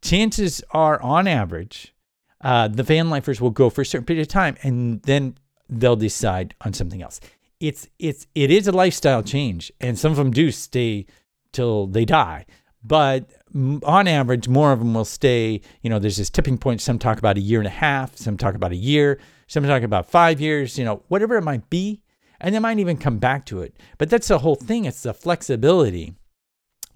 Chances 0.00 0.62
are, 0.70 1.00
on 1.02 1.28
average, 1.28 1.94
uh, 2.40 2.68
the 2.68 2.82
van 2.82 3.10
lifers 3.10 3.40
will 3.40 3.50
go 3.50 3.68
for 3.68 3.82
a 3.82 3.86
certain 3.86 4.06
period 4.06 4.22
of 4.22 4.28
time 4.28 4.56
and 4.62 5.02
then 5.02 5.36
they'll 5.70 5.96
decide 5.96 6.54
on 6.62 6.72
something 6.72 7.02
else. 7.02 7.20
It's 7.60 7.88
it's 7.98 8.26
it 8.34 8.50
is 8.50 8.66
a 8.66 8.72
lifestyle 8.72 9.22
change, 9.22 9.70
and 9.80 9.98
some 9.98 10.10
of 10.10 10.18
them 10.18 10.30
do 10.30 10.50
stay 10.50 11.06
till 11.52 11.86
they 11.86 12.04
die. 12.04 12.46
But 12.82 13.30
on 13.54 14.08
average, 14.08 14.48
more 14.48 14.72
of 14.72 14.78
them 14.78 14.94
will 14.94 15.04
stay. 15.04 15.60
You 15.82 15.90
know, 15.90 15.98
there's 15.98 16.16
this 16.16 16.30
tipping 16.30 16.58
point. 16.58 16.80
Some 16.80 16.98
talk 16.98 17.18
about 17.18 17.36
a 17.36 17.40
year 17.40 17.60
and 17.60 17.66
a 17.66 17.70
half. 17.70 18.16
Some 18.16 18.36
talk 18.36 18.54
about 18.54 18.72
a 18.72 18.76
year. 18.76 19.20
Some 19.46 19.64
talk 19.64 19.82
about 19.82 20.10
five 20.10 20.40
years. 20.40 20.78
You 20.78 20.84
know, 20.84 21.02
whatever 21.08 21.36
it 21.36 21.44
might 21.44 21.68
be, 21.68 22.00
and 22.40 22.54
they 22.54 22.58
might 22.58 22.78
even 22.78 22.96
come 22.96 23.18
back 23.18 23.44
to 23.46 23.60
it. 23.60 23.76
But 23.98 24.08
that's 24.08 24.28
the 24.28 24.38
whole 24.38 24.56
thing. 24.56 24.86
It's 24.86 25.02
the 25.02 25.12
flexibility 25.12 26.14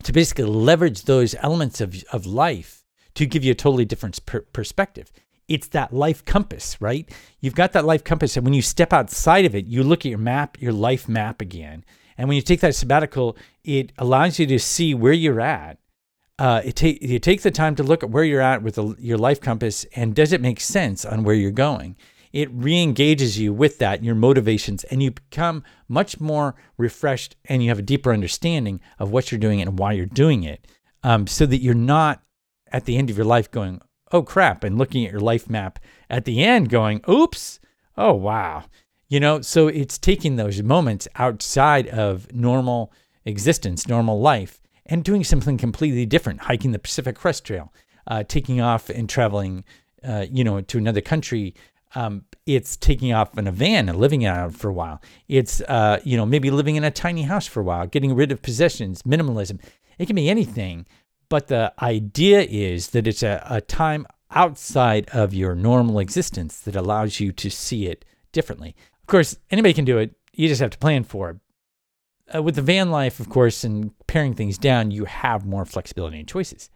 to 0.02 0.12
basically 0.12 0.45
leverage 0.45 1.02
those 1.02 1.35
elements 1.40 1.81
of 1.81 2.02
of 2.12 2.25
life 2.25 2.85
to 3.14 3.26
give 3.26 3.45
you 3.45 3.52
a 3.52 3.54
totally 3.54 3.85
different 3.85 4.25
per- 4.25 4.40
perspective 4.52 5.12
it's 5.49 5.69
that 5.69 5.93
life 5.93 6.25
compass, 6.25 6.81
right? 6.81 7.11
You've 7.41 7.55
got 7.55 7.73
that 7.73 7.85
life 7.85 8.05
compass. 8.05 8.37
And 8.37 8.45
when 8.45 8.55
you 8.55 8.63
step 8.63 8.93
outside 8.93 9.45
of 9.45 9.55
it, 9.55 9.67
you 9.67 9.83
look 9.83 10.01
at 10.01 10.11
your 10.11 10.19
map, 10.19 10.61
your 10.61 10.73
life 10.73 11.09
map 11.09 11.41
again. 11.41 11.85
And 12.17 12.29
when 12.29 12.37
you 12.37 12.43
take 12.43 12.61
that 12.61 12.75
sabbatical, 12.75 13.37
it 13.65 13.93
allows 13.99 14.39
you 14.39 14.47
to 14.47 14.59
see 14.59 14.95
where 14.95 15.13
you're 15.13 15.41
at. 15.41 15.79
Uh, 16.39 16.63
it 16.65 16.75
take 16.75 17.01
you 17.01 17.19
take 17.21 17.43
the 17.43 17.51
time 17.51 17.77
to 17.77 17.85
look 17.85 18.03
at 18.03 18.11
where 18.11 18.25
you're 18.25 18.41
at 18.41 18.63
with 18.63 18.75
the, 18.75 18.97
your 18.99 19.19
life 19.19 19.41
compass 19.41 19.85
and 19.95 20.17
does 20.17 20.33
it 20.33 20.41
make 20.41 20.59
sense 20.61 21.05
on 21.05 21.23
where 21.23 21.35
you're 21.35 21.53
going? 21.53 21.97
It 22.33 22.51
re-engages 22.51 23.39
you 23.39 23.53
with 23.53 23.79
that, 23.79 24.03
your 24.03 24.17
motivations, 24.17 24.83
and 24.85 25.01
you 25.01 25.13
become 25.13 25.63
much 25.87 26.19
more 26.19 26.57
refreshed 26.77 27.37
and 27.45 27.63
you 27.63 27.69
have 27.69 27.79
a 27.79 27.83
deeper 27.83 28.13
understanding 28.13 28.81
of 28.99 29.13
what 29.13 29.31
you're 29.31 29.39
doing 29.39 29.63
and 29.63 29.79
why 29.79 29.93
you're 29.93 30.07
doing 30.07 30.43
it. 30.43 30.67
Um, 31.05 31.29
so 31.29 31.47
that 31.47 31.59
you're 31.59 31.75
not 31.75 32.23
at 32.73 32.87
the 32.87 32.97
end 32.97 33.11
of 33.11 33.17
your 33.17 33.27
life 33.27 33.49
going, 33.53 33.81
oh 34.14 34.23
crap, 34.23 34.64
and 34.64 34.78
looking 34.78 35.04
at 35.04 35.12
your 35.12 35.21
life 35.21 35.50
map 35.50 35.78
at 36.09 36.25
the 36.25 36.42
end 36.42 36.71
going, 36.71 37.02
oops, 37.06 37.61
oh 37.97 38.14
wow. 38.14 38.64
You 39.09 39.21
know, 39.21 39.42
so 39.42 39.68
it's 39.68 39.99
taking 39.99 40.37
those 40.37 40.62
moments 40.62 41.06
outside 41.16 41.87
of 41.88 42.33
normal 42.33 42.92
existence, 43.25 43.87
normal 43.88 44.18
life, 44.21 44.61
and 44.87 45.04
doing 45.04 45.25
something 45.25 45.59
completely 45.59 46.06
different, 46.06 46.42
hiking 46.42 46.73
the 46.73 46.78
Pacific 46.78 47.16
Crest 47.16 47.44
Trail, 47.44 47.73
uh, 48.06 48.23
taking 48.23 48.61
off 48.61 48.88
and 48.88 49.09
traveling, 49.09 49.64
uh, 50.02 50.25
you 50.30 50.44
know, 50.44 50.61
to 50.61 50.78
another 50.78 51.02
country, 51.02 51.54
Um, 51.97 52.25
it's 52.44 52.76
taking 52.76 53.12
off 53.12 53.38
in 53.38 53.47
a 53.47 53.52
van 53.52 53.88
and 53.88 53.99
living 53.99 54.25
out 54.26 54.52
for 54.54 54.68
a 54.68 54.73
while. 54.73 54.99
It's 55.28 55.61
uh, 55.62 56.00
you 56.04 56.16
know 56.16 56.26
maybe 56.26 56.50
living 56.50 56.76
in 56.76 56.85
a 56.85 56.90
tiny 56.90 57.23
house 57.23 57.47
for 57.47 57.61
a 57.61 57.64
while, 57.64 57.87
getting 57.87 58.16
rid 58.16 58.33
of 58.33 58.42
possessions, 58.42 59.02
minimalism. 59.02 59.61
It 59.99 60.06
can 60.06 60.16
be 60.16 60.28
anything, 60.28 60.87
but 61.28 61.49
the 61.49 61.73
idea 61.83 62.43
is 62.43 62.88
that 62.90 63.07
it's 63.07 63.23
a, 63.23 63.45
a 63.49 63.61
time 63.61 64.07
outside 64.31 65.09
of 65.11 65.33
your 65.33 65.54
normal 65.54 65.99
existence 65.99 66.61
that 66.61 66.76
allows 66.76 67.21
you 67.21 67.33
to 67.33 67.50
see 67.50 67.87
it 67.87 68.04
differently. 68.33 68.75
Of 69.02 69.07
course, 69.07 69.37
anybody 69.50 69.75
can 69.75 69.85
do 69.85 69.99
it. 69.99 70.14
You 70.33 70.49
just 70.49 70.61
have 70.61 70.71
to 70.71 70.78
plan 70.78 71.04
for 71.04 71.31
it. 71.31 71.37
Uh, 72.35 72.43
with 72.43 72.57
the 72.57 72.62
van 72.62 72.90
life, 72.90 73.21
of 73.21 73.28
course, 73.28 73.64
and 73.64 73.93
paring 74.07 74.35
things 74.35 74.59
down, 74.59 74.90
you 74.90 75.04
have 75.04 75.47
more 75.47 75.64
flexibility 75.64 76.19
and 76.19 76.28
choices. 76.28 76.71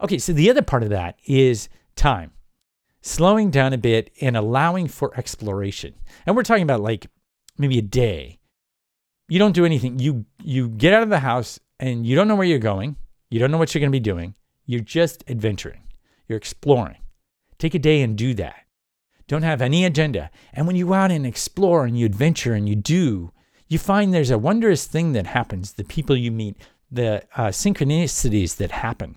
Okay, 0.00 0.18
so 0.18 0.32
the 0.32 0.50
other 0.50 0.62
part 0.62 0.82
of 0.82 0.90
that 0.90 1.18
is 1.26 1.68
time 1.96 2.32
slowing 3.04 3.50
down 3.50 3.74
a 3.74 3.78
bit 3.78 4.10
and 4.20 4.36
allowing 4.36 4.88
for 4.88 5.12
exploration. 5.16 5.94
And 6.24 6.34
we're 6.34 6.42
talking 6.42 6.62
about 6.62 6.80
like 6.80 7.06
maybe 7.58 7.78
a 7.78 7.82
day. 7.82 8.38
You 9.28 9.38
don't 9.38 9.54
do 9.54 9.64
anything. 9.64 9.98
You 9.98 10.24
you 10.42 10.68
get 10.68 10.94
out 10.94 11.02
of 11.02 11.10
the 11.10 11.18
house 11.18 11.60
and 11.78 12.06
you 12.06 12.16
don't 12.16 12.28
know 12.28 12.34
where 12.34 12.46
you're 12.46 12.58
going. 12.58 12.96
You 13.34 13.40
don't 13.40 13.50
know 13.50 13.58
what 13.58 13.74
you're 13.74 13.80
going 13.80 13.90
to 13.90 13.96
be 13.96 13.98
doing. 13.98 14.36
You're 14.64 14.78
just 14.78 15.24
adventuring. 15.26 15.88
You're 16.28 16.38
exploring. 16.38 16.98
Take 17.58 17.74
a 17.74 17.80
day 17.80 18.00
and 18.00 18.16
do 18.16 18.32
that. 18.34 18.60
Don't 19.26 19.42
have 19.42 19.60
any 19.60 19.84
agenda. 19.84 20.30
And 20.52 20.68
when 20.68 20.76
you 20.76 20.86
go 20.86 20.94
out 20.94 21.10
and 21.10 21.26
explore 21.26 21.84
and 21.84 21.98
you 21.98 22.06
adventure 22.06 22.54
and 22.54 22.68
you 22.68 22.76
do, 22.76 23.32
you 23.66 23.76
find 23.76 24.14
there's 24.14 24.30
a 24.30 24.38
wondrous 24.38 24.86
thing 24.86 25.14
that 25.14 25.26
happens. 25.26 25.72
The 25.72 25.82
people 25.82 26.16
you 26.16 26.30
meet, 26.30 26.56
the 26.92 27.24
uh, 27.34 27.48
synchronicities 27.48 28.54
that 28.58 28.70
happen. 28.70 29.16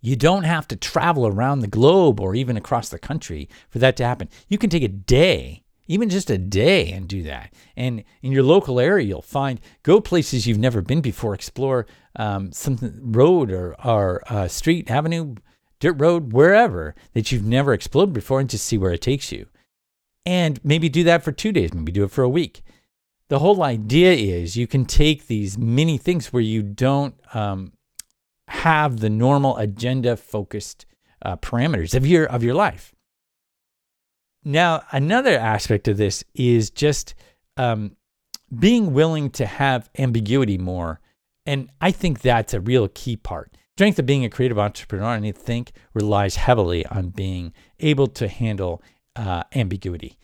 You 0.00 0.16
don't 0.16 0.42
have 0.42 0.66
to 0.66 0.74
travel 0.74 1.24
around 1.24 1.60
the 1.60 1.68
globe 1.68 2.18
or 2.18 2.34
even 2.34 2.56
across 2.56 2.88
the 2.88 2.98
country 2.98 3.48
for 3.70 3.78
that 3.78 3.96
to 3.98 4.04
happen. 4.04 4.28
You 4.48 4.58
can 4.58 4.70
take 4.70 4.82
a 4.82 4.88
day, 4.88 5.62
even 5.86 6.08
just 6.08 6.30
a 6.30 6.38
day, 6.38 6.90
and 6.90 7.06
do 7.06 7.22
that. 7.22 7.54
And 7.76 8.02
in 8.22 8.32
your 8.32 8.42
local 8.42 8.80
area, 8.80 9.06
you'll 9.06 9.22
find 9.22 9.60
go 9.84 10.00
places 10.00 10.48
you've 10.48 10.58
never 10.58 10.82
been 10.82 11.00
before, 11.00 11.32
explore 11.32 11.86
um, 12.18 12.52
some 12.52 12.78
road 13.00 13.50
or, 13.50 13.74
or 13.84 14.22
uh, 14.28 14.48
street, 14.48 14.90
avenue, 14.90 15.36
dirt 15.80 15.94
road, 15.98 16.32
wherever 16.32 16.94
that 17.14 17.32
you've 17.32 17.44
never 17.44 17.72
explored 17.72 18.12
before, 18.12 18.40
and 18.40 18.50
just 18.50 18.66
see 18.66 18.76
where 18.76 18.92
it 18.92 19.00
takes 19.00 19.32
you. 19.32 19.46
And 20.26 20.60
maybe 20.62 20.88
do 20.88 21.04
that 21.04 21.22
for 21.22 21.32
two 21.32 21.52
days, 21.52 21.72
maybe 21.72 21.92
do 21.92 22.04
it 22.04 22.10
for 22.10 22.22
a 22.22 22.28
week. 22.28 22.62
The 23.28 23.38
whole 23.38 23.62
idea 23.62 24.12
is 24.12 24.56
you 24.56 24.66
can 24.66 24.84
take 24.84 25.26
these 25.26 25.56
mini 25.56 25.98
things 25.98 26.32
where 26.32 26.42
you 26.42 26.62
don't 26.62 27.14
um, 27.34 27.72
have 28.48 29.00
the 29.00 29.10
normal 29.10 29.56
agenda 29.56 30.16
focused 30.16 30.86
uh, 31.22 31.36
parameters 31.36 31.94
of 31.94 32.06
your 32.06 32.26
of 32.26 32.42
your 32.42 32.54
life. 32.54 32.94
Now, 34.44 34.82
another 34.92 35.38
aspect 35.38 35.88
of 35.88 35.96
this 35.96 36.24
is 36.34 36.70
just 36.70 37.14
um, 37.56 37.96
being 38.56 38.94
willing 38.94 39.30
to 39.30 39.44
have 39.44 39.90
ambiguity 39.98 40.56
more, 40.56 41.00
and 41.48 41.70
I 41.80 41.92
think 41.92 42.20
that's 42.20 42.52
a 42.52 42.60
real 42.60 42.88
key 42.88 43.16
part. 43.16 43.56
Strength 43.76 44.00
of 44.00 44.06
being 44.06 44.22
a 44.22 44.28
creative 44.28 44.58
entrepreneur, 44.58 45.06
I 45.06 45.32
think, 45.32 45.72
relies 45.94 46.36
heavily 46.36 46.84
on 46.86 47.08
being 47.08 47.54
able 47.80 48.06
to 48.08 48.28
handle 48.28 48.82
uh, 49.16 49.44
ambiguity. 49.54 50.18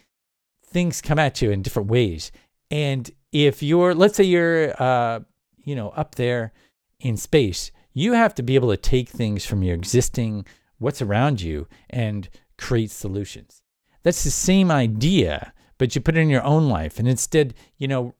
Things 0.66 1.00
come 1.00 1.19
at 1.19 1.40
you 1.40 1.50
in 1.50 1.62
different 1.62 1.88
ways, 1.88 2.31
and 2.71 3.11
if 3.33 3.62
you're, 3.62 3.95
let's 3.95 4.16
say, 4.16 4.25
you're, 4.25 4.75
uh, 4.83 5.21
you 5.64 5.75
know, 5.75 5.88
up 5.90 6.16
there 6.16 6.52
in 7.00 7.16
space, 7.16 7.71
you 7.95 8.12
have 8.12 8.35
to 8.35 8.43
be 8.43 8.54
able 8.54 8.71
to 8.71 8.76
take 8.76 9.09
things 9.09 9.47
from 9.47 9.62
your 9.62 9.75
existing, 9.75 10.45
what's 10.76 11.00
around 11.00 11.40
you, 11.40 11.66
and 11.88 12.28
create 12.59 12.90
solutions. 12.90 13.62
That's 14.02 14.25
the 14.25 14.31
same 14.31 14.71
idea, 14.71 15.54
but 15.78 15.95
you 15.95 16.02
put 16.02 16.19
it 16.19 16.21
in 16.21 16.28
your 16.28 16.45
own 16.45 16.69
life. 16.69 16.99
And 16.99 17.09
instead, 17.09 17.54
you 17.78 17.88
know, 17.88 18.14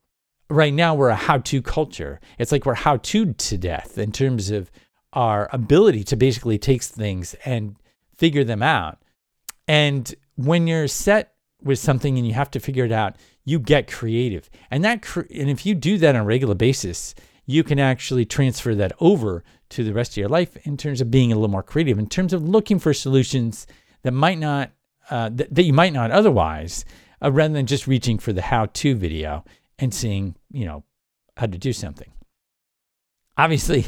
right 0.51 0.73
now 0.73 0.95
we're 0.95 1.09
a 1.09 1.17
how 1.17 1.39
to 1.39 1.63
culture. 1.63 2.21
It's 2.39 2.53
like 2.53 2.67
we're 2.67 2.75
how 2.75 2.99
to 2.99 3.33
to 3.33 3.57
death 3.59 3.99
in 3.99 4.13
terms 4.13 4.51
of 4.51 4.71
our 5.13 5.49
ability 5.53 6.05
to 6.05 6.17
basically 6.17 6.59
take 6.59 6.83
things 6.83 7.35
and 7.45 7.77
figure 8.17 8.45
them 8.45 8.63
out. 8.63 8.99
And 9.67 10.13
when 10.37 10.67
you're 10.67 10.89
set 10.89 11.35
with 11.63 11.79
something 11.79 12.19
and 12.19 12.27
you 12.27 12.35
have 12.35 12.51
to 12.53 12.61
figure 12.61 12.85
it 12.85 12.93
out, 12.93 13.17
you 13.45 13.59
get 13.59 13.91
creative. 13.91 14.51
And 14.71 14.85
that 14.85 15.05
and 15.17 15.51
if 15.51 15.65
you 15.65 15.75
do 15.75 15.99
that 15.99 16.15
on 16.15 16.23
a 16.23 16.25
regular 16.25 16.55
basis, 16.55 17.15
you 17.47 17.63
can 17.63 17.79
actually 17.79 18.25
transfer 18.25 18.75
that 18.75 18.93
over 19.01 19.45
to 19.71 19.85
the 19.85 19.93
rest 19.93 20.13
of 20.13 20.17
your 20.19 20.29
life 20.29 20.57
in 20.67 20.77
terms 20.77 21.01
of 21.01 21.11
being 21.11 21.33
a 21.33 21.35
little 21.35 21.49
more 21.49 21.63
creative, 21.63 21.99
in 21.99 22.09
terms 22.09 22.33
of 22.33 22.49
looking 22.49 22.79
for 22.79 22.95
solutions 22.95 23.67
that 24.03 24.13
might 24.13 24.39
not, 24.39 24.71
uh, 25.11 25.29
that, 25.33 25.55
that 25.55 25.63
you 25.65 25.73
might 25.73 25.93
not 25.93 26.11
otherwise, 26.11 26.85
uh, 27.23 27.31
rather 27.31 27.55
than 27.55 27.67
just 27.67 27.87
reaching 27.87 28.19
for 28.19 28.33
the 28.33 28.43
how-to 28.43 28.95
video 28.95 29.45
and 29.79 29.93
seeing, 29.93 30.37
you 30.51 30.65
know, 30.65 30.85
how 31.37 31.47
to 31.47 31.59
do 31.59 31.73
something. 31.73 32.13
Obviously, 33.37 33.87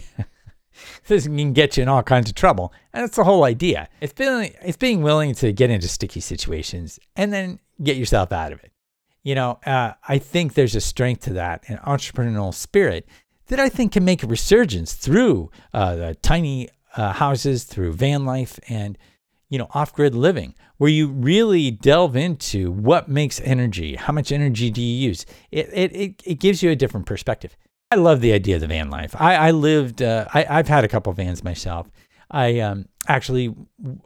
this 1.07 1.27
can 1.27 1.53
get 1.53 1.77
you 1.77 1.83
in 1.83 1.89
all 1.89 2.03
kinds 2.03 2.29
of 2.29 2.35
trouble, 2.35 2.73
and 2.93 3.03
that's 3.03 3.17
the 3.17 3.25
whole 3.25 3.45
idea. 3.45 3.89
It's 4.01 4.13
being, 4.13 4.55
it's 4.63 4.77
being 4.77 5.03
willing 5.03 5.35
to 5.37 5.53
get 5.53 5.71
into 5.71 5.89
sticky 5.89 6.21
situations 6.21 6.99
and 7.15 7.33
then 7.33 7.61
get 7.83 7.97
yourself 7.97 8.33
out 8.33 8.53
of 8.53 8.63
it. 8.63 8.73
You 9.23 9.35
know, 9.35 9.59
uh, 9.67 9.93
I 10.07 10.19
think 10.19 10.55
there's 10.55 10.77
a 10.77 10.81
strength 10.81 11.25
to 11.25 11.33
that, 11.35 11.69
an 11.69 11.79
entrepreneurial 11.79 12.55
spirit 12.55 13.09
that 13.49 13.61
I 13.61 13.69
think 13.69 13.93
can 13.93 14.05
make 14.05 14.23
a 14.23 14.27
resurgence 14.27 14.95
through 14.95 15.51
uh, 15.73 15.97
the 15.97 16.15
tiny 16.17 16.69
uh, 16.97 17.13
houses, 17.13 17.65
through 17.65 17.93
van 17.93 18.25
life, 18.25 18.59
and 18.69 18.97
you 19.49 19.59
know 19.59 19.69
off-grid 19.73 20.15
living, 20.15 20.55
where 20.79 20.91
you 20.91 21.09
really 21.09 21.71
delve 21.71 22.17
into 22.17 22.71
what 22.71 23.09
makes 23.09 23.41
energy, 23.41 23.97
how 23.97 24.13
much 24.13 24.33
energy 24.33 24.71
do 24.71 24.83
you 24.83 25.09
use. 25.09 25.27
It 25.51 25.69
it 25.73 26.23
it, 26.25 26.39
gives 26.41 26.63
you 26.63 26.71
a 26.71 26.77
different 26.77 27.07
perspective. 27.07 27.57
I 27.91 27.97
love 27.97 28.21
the 28.21 28.33
idea 28.33 28.57
of 28.57 28.61
the 28.61 28.67
van 28.67 28.91
life. 28.91 29.15
I, 29.17 29.37
I 29.37 29.51
lived. 29.53 30.03
Uh, 30.03 30.27
I, 30.35 30.47
I've 30.49 30.69
had 30.69 30.85
a 30.85 30.89
couple 30.89 31.11
of 31.11 31.17
vans 31.17 31.45
myself. 31.45 31.89
I 32.31 32.59
um, 32.59 32.87
actually, 33.07 33.55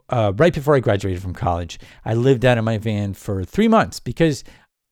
uh, 0.09 0.31
right 0.35 0.53
before 0.53 0.75
I 0.75 0.79
graduated 0.79 1.21
from 1.21 1.33
college, 1.33 1.79
I 2.05 2.13
lived 2.13 2.45
out 2.45 2.57
of 2.57 2.63
my 2.63 2.77
van 2.77 3.13
for 3.13 3.43
three 3.43 3.67
months 3.67 3.99
because, 3.99 4.43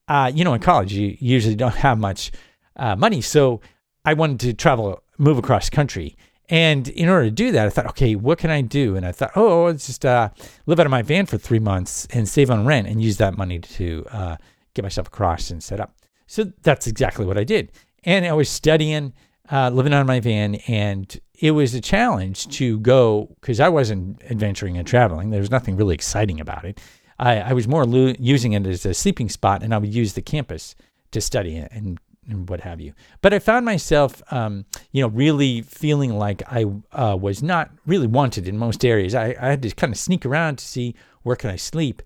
uh, 0.08 0.32
you 0.34 0.42
know, 0.42 0.54
in 0.54 0.60
college 0.60 0.92
you 0.92 1.16
usually 1.20 1.54
don't 1.54 1.76
have 1.76 1.98
much 1.98 2.32
uh, 2.76 2.96
money, 2.96 3.20
so 3.20 3.60
I 4.04 4.14
wanted 4.14 4.40
to 4.40 4.54
travel, 4.54 5.02
move 5.18 5.38
across 5.38 5.70
country. 5.70 6.16
And 6.50 6.88
in 6.88 7.08
order 7.08 7.26
to 7.26 7.30
do 7.30 7.52
that, 7.52 7.66
I 7.66 7.70
thought, 7.70 7.86
okay, 7.86 8.16
what 8.16 8.38
can 8.38 8.50
I 8.50 8.60
do? 8.60 8.96
And 8.96 9.06
I 9.06 9.12
thought, 9.12 9.30
oh, 9.36 9.66
let's 9.66 9.86
just 9.86 10.04
uh, 10.04 10.30
live 10.66 10.80
out 10.80 10.86
of 10.86 10.90
my 10.90 11.02
van 11.02 11.26
for 11.26 11.38
three 11.38 11.60
months 11.60 12.08
and 12.10 12.28
save 12.28 12.50
on 12.50 12.66
rent 12.66 12.88
and 12.88 13.00
use 13.00 13.18
that 13.18 13.38
money 13.38 13.60
to 13.60 14.04
uh, 14.10 14.36
get 14.74 14.82
myself 14.82 15.06
across 15.06 15.50
and 15.50 15.62
set 15.62 15.78
up. 15.78 15.94
So 16.26 16.52
that's 16.62 16.88
exactly 16.88 17.24
what 17.24 17.38
I 17.38 17.44
did. 17.44 17.70
And 18.02 18.26
I 18.26 18.32
was 18.32 18.48
studying, 18.48 19.12
uh, 19.50 19.70
living 19.70 19.94
out 19.94 20.00
of 20.00 20.08
my 20.08 20.18
van, 20.18 20.56
and 20.66 21.20
it 21.38 21.52
was 21.52 21.72
a 21.74 21.80
challenge 21.80 22.48
to 22.58 22.80
go 22.80 23.28
because 23.40 23.60
I 23.60 23.68
wasn't 23.68 24.20
adventuring 24.28 24.76
and 24.76 24.86
traveling. 24.86 25.30
There 25.30 25.40
was 25.40 25.50
nothing 25.50 25.76
really 25.76 25.94
exciting 25.94 26.40
about 26.40 26.64
it. 26.64 26.80
I, 27.20 27.40
I 27.40 27.52
was 27.52 27.68
more 27.68 27.84
lo- 27.84 28.14
using 28.18 28.54
it 28.54 28.66
as 28.66 28.84
a 28.84 28.94
sleeping 28.94 29.28
spot, 29.28 29.62
and 29.62 29.72
I 29.72 29.78
would 29.78 29.94
use 29.94 30.14
the 30.14 30.22
campus 30.22 30.74
to 31.12 31.20
study 31.20 31.56
and 31.56 32.00
and 32.28 32.48
what 32.48 32.60
have 32.60 32.80
you. 32.80 32.92
But 33.22 33.32
I 33.32 33.38
found 33.38 33.64
myself, 33.64 34.22
um, 34.32 34.64
you 34.92 35.02
know, 35.02 35.08
really 35.08 35.62
feeling 35.62 36.16
like 36.18 36.42
I 36.46 36.64
uh, 36.92 37.16
was 37.20 37.42
not 37.42 37.70
really 37.86 38.06
wanted 38.06 38.46
in 38.46 38.58
most 38.58 38.84
areas. 38.84 39.14
I, 39.14 39.34
I, 39.40 39.48
had 39.48 39.62
to 39.62 39.70
kind 39.70 39.92
of 39.92 39.98
sneak 39.98 40.26
around 40.26 40.58
to 40.58 40.64
see 40.64 40.94
where 41.22 41.36
can 41.36 41.50
I 41.50 41.56
sleep, 41.56 42.02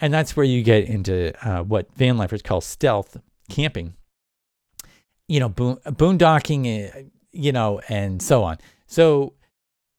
and 0.00 0.12
that's 0.12 0.36
where 0.36 0.46
you 0.46 0.62
get 0.62 0.84
into 0.84 1.32
uh, 1.46 1.62
what 1.62 1.92
van 1.96 2.16
lifers 2.16 2.42
call 2.42 2.60
stealth 2.60 3.16
camping. 3.48 3.94
You 5.28 5.40
know, 5.40 5.48
boon- 5.48 5.78
boondocking, 5.84 6.94
uh, 6.94 7.08
you 7.32 7.52
know, 7.52 7.80
and 7.88 8.22
so 8.22 8.44
on. 8.44 8.58
So 8.86 9.34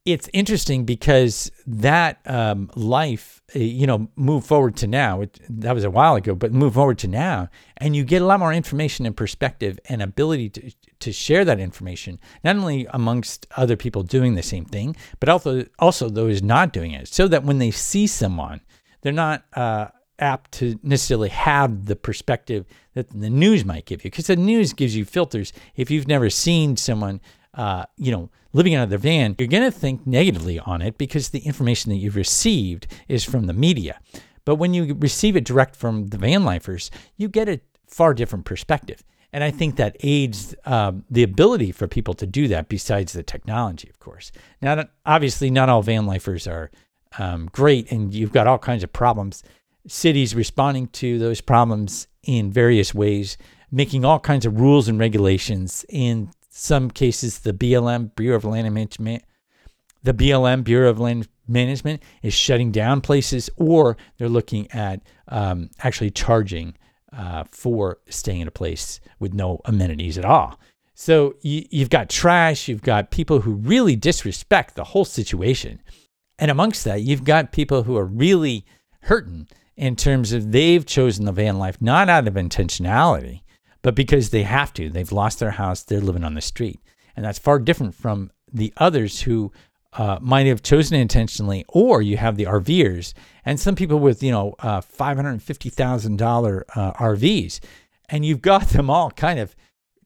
it's 0.08 0.30
interesting 0.32 0.86
because 0.86 1.52
that 1.66 2.20
um, 2.26 2.72
life, 2.76 3.42
uh, 3.54 3.60
you 3.60 3.86
know, 3.86 4.08
move 4.16 4.46
forward 4.46 4.78
to 4.78 4.88
now. 4.88 5.20
It, 5.20 5.38
that 5.50 5.76
was 5.76 5.84
a 5.84 5.90
while 5.90 6.16
ago, 6.16 6.34
but 6.34 6.54
move 6.54 6.76
forward 6.76 6.98
to 7.00 7.10
now, 7.10 7.50
and 7.76 7.94
you 7.94 8.06
get 8.06 8.22
a 8.22 8.26
lot 8.26 8.40
more 8.40 8.54
information 8.54 9.06
and 9.06 9.16
perspective 9.16 9.78
and 9.90 10.02
ability 10.02 10.50
to 10.52 10.72
to 11.00 11.12
share 11.12 11.44
that 11.46 11.60
information, 11.60 12.20
not 12.44 12.56
only 12.56 12.88
amongst 12.92 13.48
other 13.58 13.76
people 13.76 14.02
doing 14.02 14.36
the 14.36 14.42
same 14.42 14.66
thing, 14.66 14.96
but 15.20 15.28
also 15.28 15.66
also 15.78 16.10
those 16.10 16.42
not 16.42 16.72
doing 16.72 16.94
it, 16.94 17.08
so 17.10 17.28
that 17.28 17.44
when 17.44 17.60
they 17.60 17.72
see 17.72 18.08
someone, 18.08 18.62
they're 19.02 19.12
not 19.12 19.44
uh, 19.54 19.88
apt 20.20 20.52
to 20.54 20.80
necessarily 20.84 21.30
have 21.30 21.86
the 21.86 21.98
perspective 21.98 22.66
that 22.94 23.10
the 23.10 23.30
news 23.30 23.66
might 23.66 23.86
give 23.86 24.06
you, 24.06 24.10
because 24.10 24.28
the 24.28 24.38
news 24.38 24.74
gives 24.74 24.96
you 24.96 25.04
filters. 25.04 25.52
If 25.76 25.92
you've 25.92 26.08
never 26.08 26.30
seen 26.30 26.78
someone 26.78 27.20
uh, 27.54 27.86
you 27.98 28.12
know, 28.12 28.30
living 28.54 28.76
out 28.76 28.84
of 28.84 28.90
their 28.90 29.00
van, 29.00 29.36
you're 29.38 29.48
going 29.48 29.64
to 29.64 29.72
think 29.72 30.06
negatively 30.06 30.60
on 30.60 30.82
it 30.82 30.98
because 30.98 31.30
the 31.30 31.40
information 31.40 31.92
that 31.92 31.98
you've 31.98 32.16
received 32.16 32.88
is 33.08 33.24
from 33.24 33.46
the 33.46 33.54
media. 33.54 34.00
But 34.46 34.56
when 34.56 34.74
you 34.74 34.96
receive 35.00 35.36
it 35.36 35.44
direct 35.44 35.76
from 35.76 36.08
the 36.08 36.18
van 36.18 36.46
lifers, 36.46 36.90
you 37.18 37.28
get 37.28 37.50
a 37.50 37.60
far 37.88 38.14
different 38.14 38.46
perspective. 38.46 39.04
And 39.34 39.44
I 39.44 39.52
think 39.52 39.76
that 39.76 39.98
aids 40.02 40.56
um, 40.66 41.04
the 41.10 41.24
ability 41.24 41.74
for 41.74 41.88
people 41.88 42.14
to 42.16 42.26
do 42.26 42.48
that 42.48 42.70
besides 42.70 43.12
the 43.12 43.24
technology, 43.24 43.90
of 43.90 44.00
course. 44.00 44.32
Now, 44.62 44.86
obviously, 45.06 45.52
not 45.52 45.68
all 45.68 45.82
van 45.82 46.06
lifers 46.06 46.48
are 46.48 46.72
um, 47.20 47.50
great, 47.52 47.92
and 47.92 48.14
you've 48.14 48.32
got 48.32 48.48
all 48.48 48.58
kinds 48.58 48.84
of 48.84 48.94
problems 48.94 49.44
cities 49.88 50.36
responding 50.36 50.88
to 50.88 51.18
those 51.18 51.42
problems 51.42 52.08
in 52.24 52.52
various 52.52 52.94
ways, 52.94 53.38
making 53.72 54.06
all 54.06 54.20
kinds 54.20 54.46
of 54.46 54.60
rules 54.60 54.88
and 54.88 55.00
regulations. 55.00 55.86
In 55.90 56.30
some 56.58 56.90
cases, 56.90 57.40
the 57.40 57.54
BLM, 57.54 58.16
Bureau 58.16 58.38
of 58.38 58.44
Land 58.44 58.74
Management, 58.74 59.24
the 60.02 60.14
BLM, 60.14 60.64
Bureau 60.64 60.90
of 60.90 61.00
Land 61.00 61.28
Management, 61.48 62.02
is 62.24 62.34
shutting 62.34 62.72
down 62.72 63.02
places, 63.02 63.50
or 63.58 63.96
they're 64.18 64.28
looking 64.28 64.70
at 64.72 65.02
um, 65.28 65.70
actually 65.80 66.10
charging 66.10 66.76
uh, 67.14 67.44
for 67.52 68.00
staying 68.10 68.42
in 68.42 68.48
a 68.48 68.52
place 68.52 69.00
with 69.20 69.34
no 69.34 69.62
amenities 69.66 70.18
at 70.18 70.26
all. 70.26 70.60
So 70.96 71.36
you, 71.42 71.64
you've 71.70 71.92
got 71.92 72.10
trash, 72.10 72.68
you've 72.68 72.82
got 72.82 73.12
people 73.12 73.42
who 73.42 73.54
really 73.54 73.96
disrespect 73.96 74.76
the 74.76 74.84
whole 74.84 75.06
situation. 75.06 75.80
And 76.40 76.50
amongst 76.50 76.84
that, 76.86 77.04
you've 77.04 77.24
got 77.24 77.52
people 77.52 77.84
who 77.84 77.96
are 77.98 78.06
really 78.06 78.66
hurting 79.02 79.48
in 79.76 79.96
terms 79.96 80.34
of 80.34 80.52
they've 80.52 80.86
chosen 80.86 81.26
the 81.26 81.32
van 81.32 81.60
life 81.60 81.80
not 81.80 82.10
out 82.10 82.28
of 82.28 82.34
intentionality, 82.34 83.42
but 83.82 83.96
because 83.96 84.30
they 84.30 84.44
have 84.44 84.74
to. 84.74 84.90
They've 84.90 85.12
lost 85.12 85.40
their 85.40 85.52
house, 85.52 85.84
they're 85.84 86.02
living 86.02 86.24
on 86.24 86.34
the 86.34 86.42
street. 86.42 86.80
And 87.16 87.26
that's 87.26 87.40
far 87.40 87.60
different 87.60 87.96
from 87.96 88.32
the 88.52 88.74
others 88.78 89.22
who 89.22 89.52
uh, 89.94 90.20
might 90.22 90.46
have 90.46 90.62
chosen 90.62 90.98
intentionally, 91.00 91.66
or 91.68 92.02
you 92.02 92.18
have 92.18 92.38
the 92.38 92.46
RVers 92.46 93.14
and 93.46 93.60
some 93.60 93.76
people 93.76 94.00
with, 94.00 94.22
you 94.22 94.32
know, 94.32 94.56
uh, 94.60 94.82
$550,000 94.82 96.62
uh, 96.76 96.94
RVs. 96.94 97.60
And 98.10 98.26
you've 98.26 98.42
got 98.42 98.68
them 98.70 98.90
all 98.90 99.12
kind 99.12 99.40
of 99.40 99.56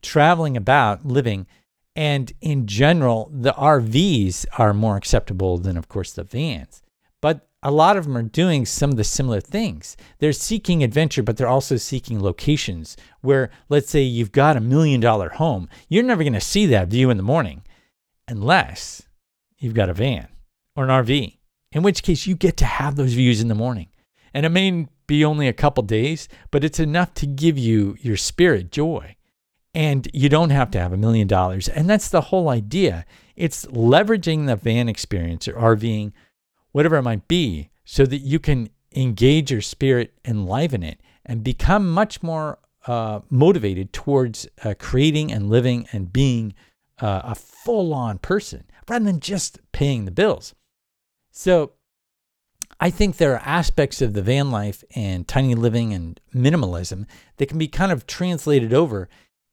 traveling 0.02 0.56
about 0.56 1.06
living. 1.06 1.48
And 1.96 2.32
in 2.40 2.68
general, 2.68 3.30
the 3.34 3.52
RVs 3.54 4.46
are 4.58 4.74
more 4.74 4.96
acceptable 4.96 5.58
than, 5.58 5.76
of 5.76 5.90
course, 5.90 6.14
the 6.14 6.24
vans. 6.24 6.82
But 7.20 7.48
a 7.64 7.72
lot 7.72 7.96
of 7.96 8.06
them 8.06 8.18
are 8.18 8.24
doing 8.24 8.66
some 8.66 8.90
of 8.90 8.98
the 8.98 9.04
similar 9.04 9.40
things. 9.40 9.96
They're 10.20 10.34
seeking 10.34 10.84
adventure, 10.84 11.22
but 11.22 11.38
they're 11.38 11.48
also 11.48 11.78
seeking 11.78 12.22
locations 12.22 12.98
where, 13.22 13.52
let's 13.70 13.90
say, 13.90 14.02
you've 14.02 14.32
got 14.32 14.58
a 14.58 14.62
million 14.62 15.00
dollar 15.00 15.30
home. 15.30 15.70
You're 15.88 16.04
never 16.04 16.24
going 16.24 16.34
to 16.34 16.42
see 16.42 16.66
that 16.68 16.88
view 16.88 17.10
in 17.10 17.18
the 17.18 17.24
morning 17.24 17.64
unless 18.28 19.04
you've 19.58 19.76
got 19.76 19.90
a 19.90 19.94
van 19.94 20.28
or 20.76 20.86
an 20.86 20.90
RV, 20.90 21.38
in 21.72 21.84
which 21.84 22.04
case 22.04 22.26
you 22.26 22.36
get 22.36 22.58
to 22.58 22.66
have 22.66 22.96
those 22.96 23.14
views 23.14 23.42
in 23.42 23.48
the 23.48 23.56
morning. 23.56 23.90
And 24.34 24.46
it 24.46 24.50
may 24.50 24.88
be 25.06 25.24
only 25.24 25.48
a 25.48 25.54
couple 25.54 25.84
days, 25.84 26.28
but 26.50 26.64
it's 26.64 26.80
enough 26.80 27.14
to 27.16 27.28
give 27.28 27.58
you 27.58 27.98
your 28.02 28.18
spirit 28.18 28.72
joy. 28.72 29.16
And 29.74 30.08
you 30.14 30.30
don't 30.30 30.50
have 30.50 30.72
to 30.72 30.80
have 30.80 30.92
a 30.92 30.98
million 30.98 31.28
dollars. 31.28 31.70
And 31.70 31.90
that's 31.90 32.10
the 32.10 32.22
whole 32.22 32.50
idea. 32.50 33.06
It's 33.36 33.66
leveraging 33.68 34.48
the 34.48 34.58
van 34.58 34.90
experience 34.90 35.48
or 35.48 35.54
RVing 35.54 36.12
whatever 36.72 36.98
it 36.98 37.04
might 37.04 37.28
be, 37.28 37.70
so 37.84 38.06
that 38.06 38.20
you 38.20 38.40
can 38.40 38.70
engage 38.96 39.52
your 39.52 39.62
spirit, 39.62 40.14
enliven 40.26 40.84
it, 40.84 41.00
and 41.26 41.44
become 41.44 41.92
much 41.92 42.22
more 42.22 42.60
uh, 42.88 43.22
motivated 43.30 43.94
towards 43.94 44.48
uh, 44.64 44.74
creating 44.80 45.32
and 45.32 45.50
living 45.50 45.88
and 45.92 46.12
being 46.12 46.54
uh, 47.00 47.22
a 47.24 47.36
full 47.36 47.94
on 47.94 48.18
person 48.18 48.64
rather 48.90 49.06
than 49.06 49.20
just 49.20 49.60
paying 49.72 50.06
the 50.06 50.12
bills. 50.12 50.54
So, 51.32 51.74
I 52.80 52.90
think 52.90 53.18
there 53.18 53.34
are 53.36 53.44
aspects 53.46 54.02
of 54.02 54.14
the 54.14 54.24
van 54.24 54.50
life 54.50 54.84
and 54.96 55.28
tiny 55.28 55.54
living 55.54 55.94
and 55.94 56.20
minimalism 56.34 57.06
that 57.38 57.46
can 57.46 57.60
be 57.60 57.68
kind 57.68 57.92
of 57.92 58.08
translated 58.08 58.74
over 58.74 59.08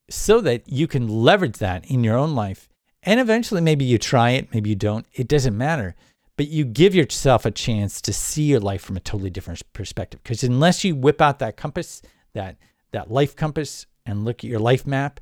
so 0.09 0.41
that 0.41 0.67
you 0.67 0.87
can 0.87 1.07
leverage 1.07 1.59
that 1.59 1.85
in 1.91 2.03
your 2.03 2.17
own 2.17 2.35
life. 2.35 2.71
And 3.03 3.21
eventually, 3.21 3.61
maybe 3.61 3.85
you 3.85 3.99
try 3.99 4.31
it, 4.31 4.53
maybe 4.55 4.71
you 4.71 4.77
don't. 4.77 5.07
It 5.13 5.29
doesn't 5.29 5.57
matter 5.57 5.95
but 6.39 6.49
you 6.49 6.65
give 6.65 6.95
yourself 6.95 7.45
a 7.45 7.51
chance 7.51 8.01
to 8.01 8.13
see 8.15 8.45
your 8.45 8.61
life 8.61 8.81
from 8.81 8.97
a 8.97 9.01
totally 9.01 9.29
different 9.29 9.61
perspective. 9.75 10.23
Because 10.23 10.43
unless 10.43 10.85
you 10.85 10.97
whip 10.97 11.21
out 11.21 11.39
that 11.41 11.59
compass 11.59 12.01
that 12.33 12.57
that 12.93 13.11
life 13.11 13.37
compass 13.37 13.85
and 14.07 14.25
look 14.25 14.43
at 14.43 14.49
your 14.49 14.61
life 14.61 14.87
map 14.87 15.21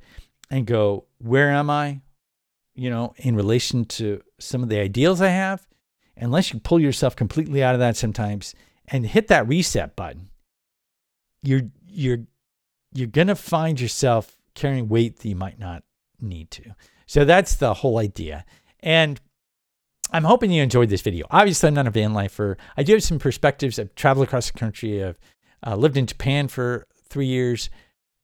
and 0.51 0.67
go 0.67 1.07
where 1.19 1.51
am 1.51 1.69
i? 1.69 2.01
you 2.79 2.91
know 2.91 3.15
in 3.17 3.35
relation 3.35 3.87
to 3.87 4.21
some 4.39 4.63
of 4.63 4.69
the 4.69 4.79
ideals 4.79 5.23
i 5.23 5.29
have 5.29 5.67
unless 6.19 6.53
you 6.53 6.61
pull 6.61 6.79
yourself 6.79 7.17
completely 7.17 7.63
out 7.63 7.75
of 7.75 7.79
that 7.81 7.97
sometimes 7.97 8.55
and 8.89 9.07
hit 9.07 9.29
that 9.29 9.49
reset 9.49 9.97
button 9.97 10.29
you're 11.43 11.63
you're 11.89 12.19
you're 12.93 13.09
to 13.09 13.35
find 13.35 13.81
yourself 13.81 14.37
carrying 14.55 14.89
weight 14.89 15.19
that 15.19 15.29
you 15.29 15.37
might 15.37 15.59
not 15.59 15.83
need 16.21 16.51
to. 16.51 16.75
So 17.07 17.25
that's 17.25 17.55
the 17.55 17.75
whole 17.75 17.99
idea. 17.99 18.45
And 18.81 19.21
I'm 20.13 20.25
hoping 20.25 20.51
you 20.51 20.63
enjoyed 20.63 20.89
this 20.89 21.03
video. 21.03 21.27
Obviously, 21.31 21.69
I'm 21.69 21.75
not 21.75 21.87
a 21.87 21.91
van 21.91 22.15
lifer. 22.15 22.57
I 22.77 22.83
do 22.83 22.93
have 22.93 23.03
some 23.03 23.19
perspectives. 23.19 23.79
I've 23.79 23.95
traveled 23.95 24.27
across 24.27 24.51
the 24.51 24.59
country. 24.59 25.05
I've 25.05 25.19
uh, 25.67 25.77
lived 25.77 25.97
in 25.97 26.07
Japan 26.07 26.49
for 26.49 26.87
three 27.09 27.27
years, 27.27 27.71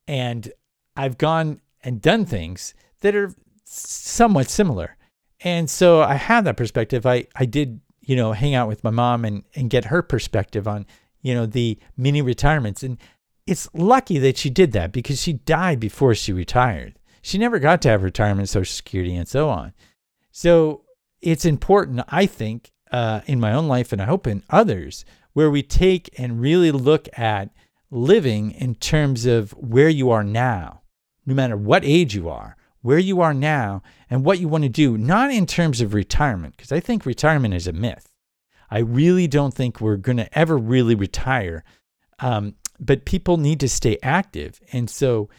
and 0.07 0.51
I've 0.95 1.17
gone 1.17 1.61
and 1.83 2.01
done 2.01 2.25
things 2.25 2.73
that 3.01 3.15
are 3.15 3.33
somewhat 3.65 4.49
similar. 4.49 4.97
And 5.41 5.69
so 5.69 6.01
I 6.01 6.15
have 6.15 6.45
that 6.45 6.57
perspective. 6.57 7.05
I, 7.05 7.27
I 7.35 7.45
did, 7.45 7.81
you 8.01 8.15
know, 8.15 8.31
hang 8.31 8.55
out 8.55 8.69
with 8.69 8.83
my 8.83 8.91
mom 8.91 9.25
and, 9.25 9.43
and 9.55 9.69
get 9.69 9.85
her 9.85 10.01
perspective 10.01 10.67
on, 10.67 10.85
you 11.21 11.33
know, 11.33 11.45
the 11.45 11.77
mini 11.97 12.21
retirements. 12.21 12.81
And 12.81 12.97
it's 13.45 13.67
lucky 13.73 14.19
that 14.19 14.37
she 14.37 14.49
did 14.49 14.71
that 14.71 14.93
because 14.93 15.21
she 15.21 15.33
died 15.33 15.81
before 15.81 16.15
she 16.15 16.31
retired. 16.31 16.97
She 17.21 17.37
never 17.37 17.59
got 17.59 17.81
to 17.81 17.89
have 17.89 18.03
retirement, 18.03 18.47
Social 18.49 18.73
Security, 18.73 19.15
and 19.15 19.27
so 19.27 19.49
on. 19.49 19.73
So 20.31 20.83
it's 21.23 21.45
important, 21.45 22.01
I 22.09 22.25
think, 22.25 22.71
uh, 22.91 23.21
in 23.25 23.39
my 23.39 23.53
own 23.53 23.67
life 23.67 23.91
and 23.91 24.01
I 24.01 24.05
hope 24.05 24.27
in 24.27 24.43
others, 24.49 25.05
where 25.33 25.49
we 25.49 25.63
take 25.63 26.09
and 26.17 26.39
really 26.39 26.71
look 26.71 27.07
at 27.17 27.49
living 27.89 28.51
in 28.51 28.75
terms 28.75 29.25
of 29.25 29.51
where 29.51 29.89
you 29.89 30.11
are 30.11 30.23
now, 30.23 30.81
no 31.25 31.33
matter 31.33 31.57
what 31.57 31.83
age 31.85 32.13
you 32.13 32.29
are, 32.29 32.55
where 32.81 32.99
you 32.99 33.21
are 33.21 33.33
now, 33.33 33.81
and 34.09 34.25
what 34.25 34.39
you 34.39 34.47
want 34.47 34.63
to 34.63 34.69
do, 34.69 34.97
not 34.97 35.31
in 35.31 35.45
terms 35.45 35.81
of 35.81 35.93
retirement, 35.93 36.55
because 36.55 36.71
I 36.71 36.79
think 36.79 37.05
retirement 37.05 37.53
is 37.53 37.67
a 37.67 37.73
myth. 37.73 38.11
I 38.69 38.79
really 38.79 39.27
don't 39.27 39.53
think 39.53 39.79
we're 39.79 39.97
going 39.97 40.17
to 40.17 40.37
ever 40.37 40.57
really 40.57 40.95
retire. 40.95 41.63
Um, 42.19 42.55
but 42.79 43.05
people 43.05 43.37
need 43.37 43.59
to 43.61 43.69
stay 43.69 43.97
active. 44.03 44.59
And 44.71 44.89
so 44.89 45.29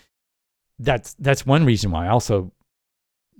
that's 0.78 1.14
that's 1.14 1.46
one 1.46 1.64
reason 1.64 1.90
why. 1.90 2.08
Also, 2.08 2.52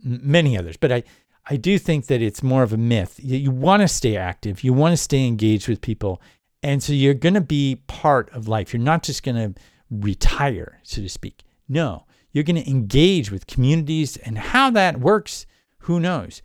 many 0.03 0.59
others. 0.59 0.77
But 0.77 0.93
I 0.93 1.03
I 1.47 1.57
do 1.57 1.79
think 1.79 2.07
that 2.07 2.23
it's 2.23 2.43
more 2.43 2.63
of 2.63 2.73
a 2.73 2.79
myth. 2.79 3.21
You, 3.23 3.37
you 3.37 3.51
want 3.51 3.83
to 3.83 3.89
stay 3.89 4.17
active, 4.17 4.65
you 4.65 4.73
want 4.73 4.93
to 4.93 4.97
stay 4.97 5.27
engaged 5.27 5.69
with 5.69 5.81
people. 5.81 6.21
And 6.63 6.83
so 6.83 6.95
you're 6.95 7.15
going 7.15 7.35
to 7.35 7.43
be 7.43 7.83
part 7.87 8.31
of 8.31 8.49
life. 8.49 8.73
You're 8.73 8.83
not 8.83 9.03
just 9.03 9.23
going 9.23 9.37
to 9.37 9.61
retire, 9.91 10.81
so 10.83 11.03
to 11.03 11.09
speak. 11.09 11.43
No, 11.69 12.07
you're 12.33 12.45
going 12.45 12.63
to 12.63 12.71
engage 12.71 13.31
with 13.31 13.47
communities 13.47 14.17
and 14.17 14.39
how 14.39 14.71
that 14.71 14.99
works, 14.99 15.45
who 15.81 16.01
knows? 16.01 16.41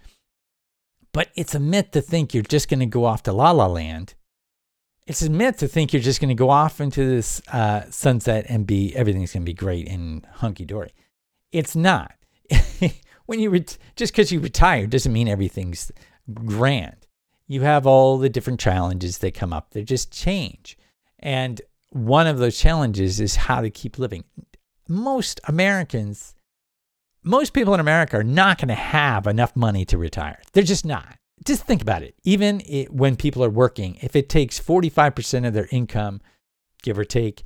But 1.14 1.30
it's 1.36 1.56
a 1.56 1.60
myth 1.60 1.92
to 1.92 2.02
think 2.02 2.34
you're 2.34 2.44
just 2.44 2.70
going 2.70 2.82
to 2.82 2.86
go 2.86 3.06
off 3.06 3.24
to 3.24 3.34
la 3.34 3.52
la 3.52 3.68
land. 3.68 4.14
It's 5.08 5.24
a 5.24 5.30
myth 5.30 5.58
to 5.58 5.68
think 5.68 5.92
you're 5.92 6.02
just 6.02 6.22
going 6.22 6.30
to 6.30 6.36
go 6.36 6.52
off 6.52 6.80
into 6.80 7.04
this 7.04 7.42
uh, 7.52 7.90
sunset 7.90 8.46
and 8.48 8.68
be 8.68 8.96
everything's 8.96 9.34
going 9.34 9.42
to 9.42 9.50
be 9.50 9.56
great 9.56 9.88
and 9.88 10.26
hunky 10.34 10.66
dory. 10.66 10.94
It's 11.52 11.76
not. 11.76 12.14
when 13.30 13.40
you 13.40 13.52
ret- 13.52 13.78
just 13.96 14.12
because 14.12 14.32
you 14.32 14.40
retire 14.40 14.88
doesn't 14.88 15.14
mean 15.14 15.28
everything's 15.28 15.92
grand. 16.34 17.06
You 17.48 17.62
have 17.62 17.86
all 17.86 18.18
the 18.18 18.28
different 18.28 18.60
challenges 18.60 19.20
that 19.20 19.36
come 19.36 19.54
up. 19.54 19.70
They 19.70 19.84
just 19.84 20.12
change. 20.12 20.76
And 21.20 21.62
one 21.92 22.26
of 22.26 22.40
those 22.40 22.58
challenges 22.58 23.20
is 23.20 23.36
how 23.36 23.62
to 23.62 23.70
keep 23.70 24.00
living. 24.00 24.24
Most 24.88 25.40
Americans, 25.44 26.34
most 27.22 27.54
people 27.54 27.76
in 27.76 27.80
America 27.80 28.18
are 28.18 28.24
not 28.24 28.58
going 28.58 28.70
to 28.70 28.74
have 28.74 29.28
enough 29.28 29.56
money 29.56 29.86
to 29.86 29.98
retire. 30.00 30.42
They're 30.54 30.64
just 30.64 30.86
not. 30.86 31.16
Just 31.46 31.66
think 31.66 31.84
about 31.84 32.02
it. 32.02 32.16
Even 32.24 32.64
it, 32.66 32.92
when 32.92 33.16
people 33.16 33.44
are 33.44 33.50
working, 33.50 34.00
if 34.02 34.16
it 34.16 34.28
takes 34.28 34.60
45% 34.60 35.46
of 35.46 35.54
their 35.54 35.68
income, 35.72 36.20
give 36.82 36.98
or 36.98 37.06
take, 37.06 37.44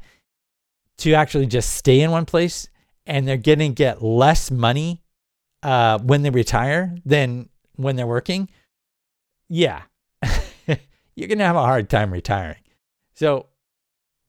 to 1.00 1.14
actually 1.14 1.48
just 1.48 1.74
stay 1.74 2.00
in 2.00 2.10
one 2.10 2.26
place 2.26 2.70
and 3.06 3.28
they're 3.28 3.36
going 3.36 3.60
to 3.60 3.68
get 3.70 4.02
less 4.02 4.50
money 4.50 5.03
uh, 5.64 5.98
when 6.00 6.22
they 6.22 6.30
retire 6.30 6.96
than 7.06 7.50
when 7.76 7.96
they're 7.96 8.08
working, 8.08 8.50
yeah, 9.50 9.84
you're 11.16 11.28
going 11.28 11.40
to 11.40 11.46
have 11.46 11.56
a 11.56 11.62
hard 11.62 11.90
time 11.90 12.12
retiring. 12.12 12.58
So 13.16 13.48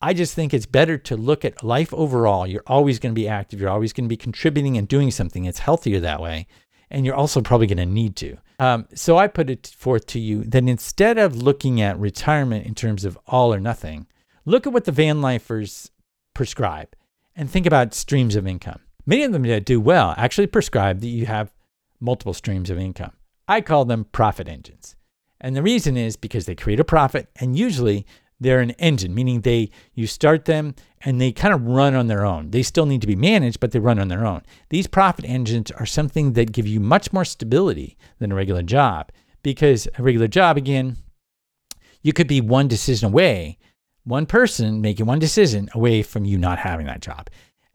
I 0.01 0.13
just 0.13 0.35
think 0.35 0.53
it's 0.53 0.67
better 0.67 0.99
to 0.99 1.17
look 1.17 1.45
at 1.45 1.63
life 1.63 1.93
overall. 1.93 2.47
You're 2.47 2.63
always 2.67 2.99
going 2.99 3.15
to 3.15 3.21
be 3.21 3.29
active, 3.29 3.61
you're 3.61 3.71
always 3.71 3.93
going 3.93 4.05
to 4.05 4.09
be 4.09 4.17
contributing 4.17 4.77
and 4.77 4.87
doing 4.87 5.11
something. 5.11 5.45
It's 5.45 5.61
healthier 5.61 6.01
that 6.01 6.21
way. 6.21 6.47
And 6.91 7.05
you're 7.05 7.15
also 7.15 7.41
probably 7.41 7.67
going 7.67 7.79
to 7.79 7.87
need 7.87 8.15
to. 8.17 8.37
Um, 8.61 8.87
so 8.95 9.17
I 9.17 9.27
put 9.27 9.51
it 9.51 9.75
forth 9.77 10.07
to 10.09 10.21
you 10.21 10.45
that 10.45 10.69
instead 10.69 11.19
of 11.19 11.43
looking 11.43 11.81
at 11.81 11.99
retirement 11.99 12.67
in 12.67 12.75
terms 12.75 13.05
of 13.05 13.19
all 13.27 13.53
or 13.53 13.59
nothing, 13.59 14.07
look 14.45 14.67
at 14.67 14.73
what 14.73 14.85
the 14.85 14.93
van 14.93 15.21
lifers 15.21 15.91
prescribe 16.35 16.95
and 17.35 17.51
think 17.51 17.67
about 17.67 17.95
streams 17.95 18.37
of 18.37 18.47
income. 18.47 18.81
Many 19.07 19.23
of 19.25 19.33
them 19.33 19.43
that 19.43 19.65
do 19.65 19.81
well 19.81 20.15
actually 20.17 20.47
prescribe 20.47 21.01
that 21.01 21.09
you 21.09 21.27
have 21.27 21.53
multiple 22.01 22.35
streams 22.35 22.71
of 22.71 22.79
income. 22.79 23.13
I 23.47 23.61
call 23.61 23.85
them 23.85 24.07
profit 24.13 24.49
engines. 24.49 24.97
And 25.41 25.55
the 25.55 25.63
reason 25.63 25.97
is 25.97 26.17
because 26.17 26.47
they 26.47 26.55
create 26.55 26.81
a 26.81 26.85
profit, 26.85 27.29
and 27.37 27.59
usually 27.59 28.07
they're 28.41 28.61
an 28.61 28.71
engine, 28.73 29.15
meaning 29.15 29.41
they 29.41 29.71
you 29.95 30.07
start 30.07 30.47
them 30.47 30.75
and 31.03 31.21
they 31.21 31.33
kind 31.33 31.53
of 31.53 31.67
run 31.67 31.95
on 31.95 32.07
their 32.07 32.25
own. 32.25 32.51
They 32.51 32.63
still 32.63 32.87
need 32.87 33.03
to 33.03 33.07
be 33.07 33.17
managed, 33.17 33.61
but 33.61 33.73
they 33.73 33.79
run 33.79 33.99
on 33.99 34.09
their 34.09 34.27
own. 34.27 34.43
These 34.71 34.87
profit 34.87 35.25
engines 35.27 35.71
are 35.73 35.87
something 35.87 36.33
that 36.33 36.53
give 36.53 36.67
you 36.67 36.81
much 36.81 37.13
more 37.13 37.25
stability 37.25 37.99
than 38.19 38.33
a 38.33 38.35
regular 38.35 38.63
job 38.63 39.13
because 39.43 39.87
a 39.99 40.03
regular 40.03 40.29
job 40.29 40.57
again, 40.57 40.97
you 42.03 42.13
could 42.13 42.27
be 42.27 42.41
one 42.41 42.69
decision 42.69 43.09
away, 43.09 43.59
one 44.05 44.27
person 44.27 44.81
making 44.81 45.07
one 45.07 45.19
decision 45.19 45.69
away 45.75 46.03
from 46.03 46.25
you 46.25 46.39
not 46.39 46.59
having 46.59 46.87
that 46.87 47.01
job. 47.01 47.29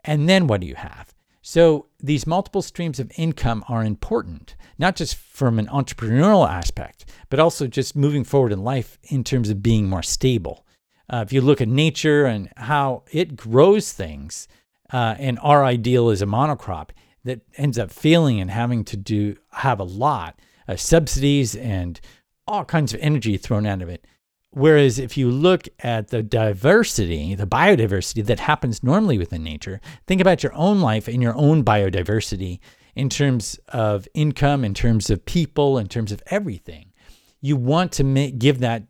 And 0.04 0.28
then 0.28 0.46
what 0.46 0.60
do 0.60 0.66
you 0.66 0.74
have? 0.74 1.14
So 1.42 1.86
these 1.98 2.26
multiple 2.26 2.62
streams 2.62 3.00
of 3.00 3.10
income 3.16 3.64
are 3.68 3.82
important, 3.82 4.56
not 4.78 4.96
just 4.96 5.14
from 5.14 5.58
an 5.58 5.66
entrepreneurial 5.68 6.48
aspect, 6.48 7.06
but 7.30 7.40
also 7.40 7.66
just 7.66 7.96
moving 7.96 8.24
forward 8.24 8.52
in 8.52 8.62
life 8.62 8.98
in 9.04 9.24
terms 9.24 9.48
of 9.48 9.62
being 9.62 9.88
more 9.88 10.02
stable. 10.02 10.66
Uh, 11.12 11.24
if 11.26 11.32
you 11.32 11.40
look 11.40 11.60
at 11.60 11.68
nature 11.68 12.26
and 12.26 12.50
how 12.56 13.02
it 13.10 13.36
grows 13.36 13.92
things, 13.92 14.48
uh, 14.92 15.14
and 15.18 15.38
our 15.42 15.64
ideal 15.64 16.10
is 16.10 16.22
a 16.22 16.26
monocrop 16.26 16.90
that 17.24 17.40
ends 17.56 17.78
up 17.78 17.90
failing 17.90 18.40
and 18.40 18.50
having 18.50 18.84
to 18.84 18.96
do 18.96 19.36
have 19.52 19.80
a 19.80 19.84
lot 19.84 20.38
of 20.68 20.80
subsidies 20.80 21.54
and 21.56 22.00
all 22.46 22.64
kinds 22.64 22.92
of 22.92 23.00
energy 23.00 23.36
thrown 23.36 23.66
out 23.66 23.82
of 23.82 23.88
it. 23.88 24.04
Whereas 24.52 24.98
if 24.98 25.16
you 25.16 25.30
look 25.30 25.68
at 25.78 26.08
the 26.08 26.22
diversity, 26.22 27.34
the 27.36 27.46
biodiversity 27.46 28.24
that 28.26 28.40
happens 28.40 28.82
normally 28.82 29.16
within 29.16 29.44
nature, 29.44 29.80
think 30.06 30.20
about 30.20 30.42
your 30.42 30.52
own 30.54 30.80
life 30.80 31.06
and 31.06 31.22
your 31.22 31.36
own 31.36 31.64
biodiversity 31.64 32.58
in 32.96 33.08
terms 33.08 33.60
of 33.68 34.08
income, 34.12 34.64
in 34.64 34.74
terms 34.74 35.08
of 35.08 35.24
people, 35.24 35.78
in 35.78 35.86
terms 35.86 36.10
of 36.10 36.20
everything. 36.26 36.92
You 37.40 37.56
want 37.56 37.92
to 37.92 38.04
make, 38.04 38.38
give 38.38 38.58
that, 38.58 38.82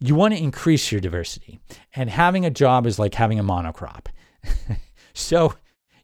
you 0.00 0.16
want 0.16 0.34
to 0.34 0.42
increase 0.42 0.90
your 0.90 1.00
diversity. 1.00 1.60
And 1.94 2.10
having 2.10 2.44
a 2.44 2.50
job 2.50 2.84
is 2.84 2.98
like 2.98 3.14
having 3.14 3.38
a 3.38 3.44
monocrop. 3.44 4.06
so 5.14 5.54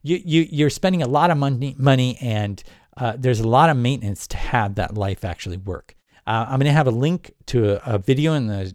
you, 0.02 0.20
you, 0.24 0.46
you're 0.50 0.70
spending 0.70 1.02
a 1.02 1.08
lot 1.08 1.32
of 1.32 1.36
money, 1.36 1.74
money 1.78 2.16
and 2.20 2.62
uh, 2.96 3.14
there's 3.18 3.40
a 3.40 3.48
lot 3.48 3.70
of 3.70 3.76
maintenance 3.76 4.28
to 4.28 4.36
have 4.36 4.76
that 4.76 4.94
life 4.94 5.24
actually 5.24 5.56
work. 5.56 5.96
Uh, 6.26 6.46
I'm 6.48 6.58
going 6.58 6.66
to 6.66 6.72
have 6.72 6.86
a 6.86 6.92
link 6.92 7.34
to 7.46 7.72
a, 7.72 7.94
a, 7.94 7.98
video 7.98 8.32
in 8.34 8.46
the 8.46 8.74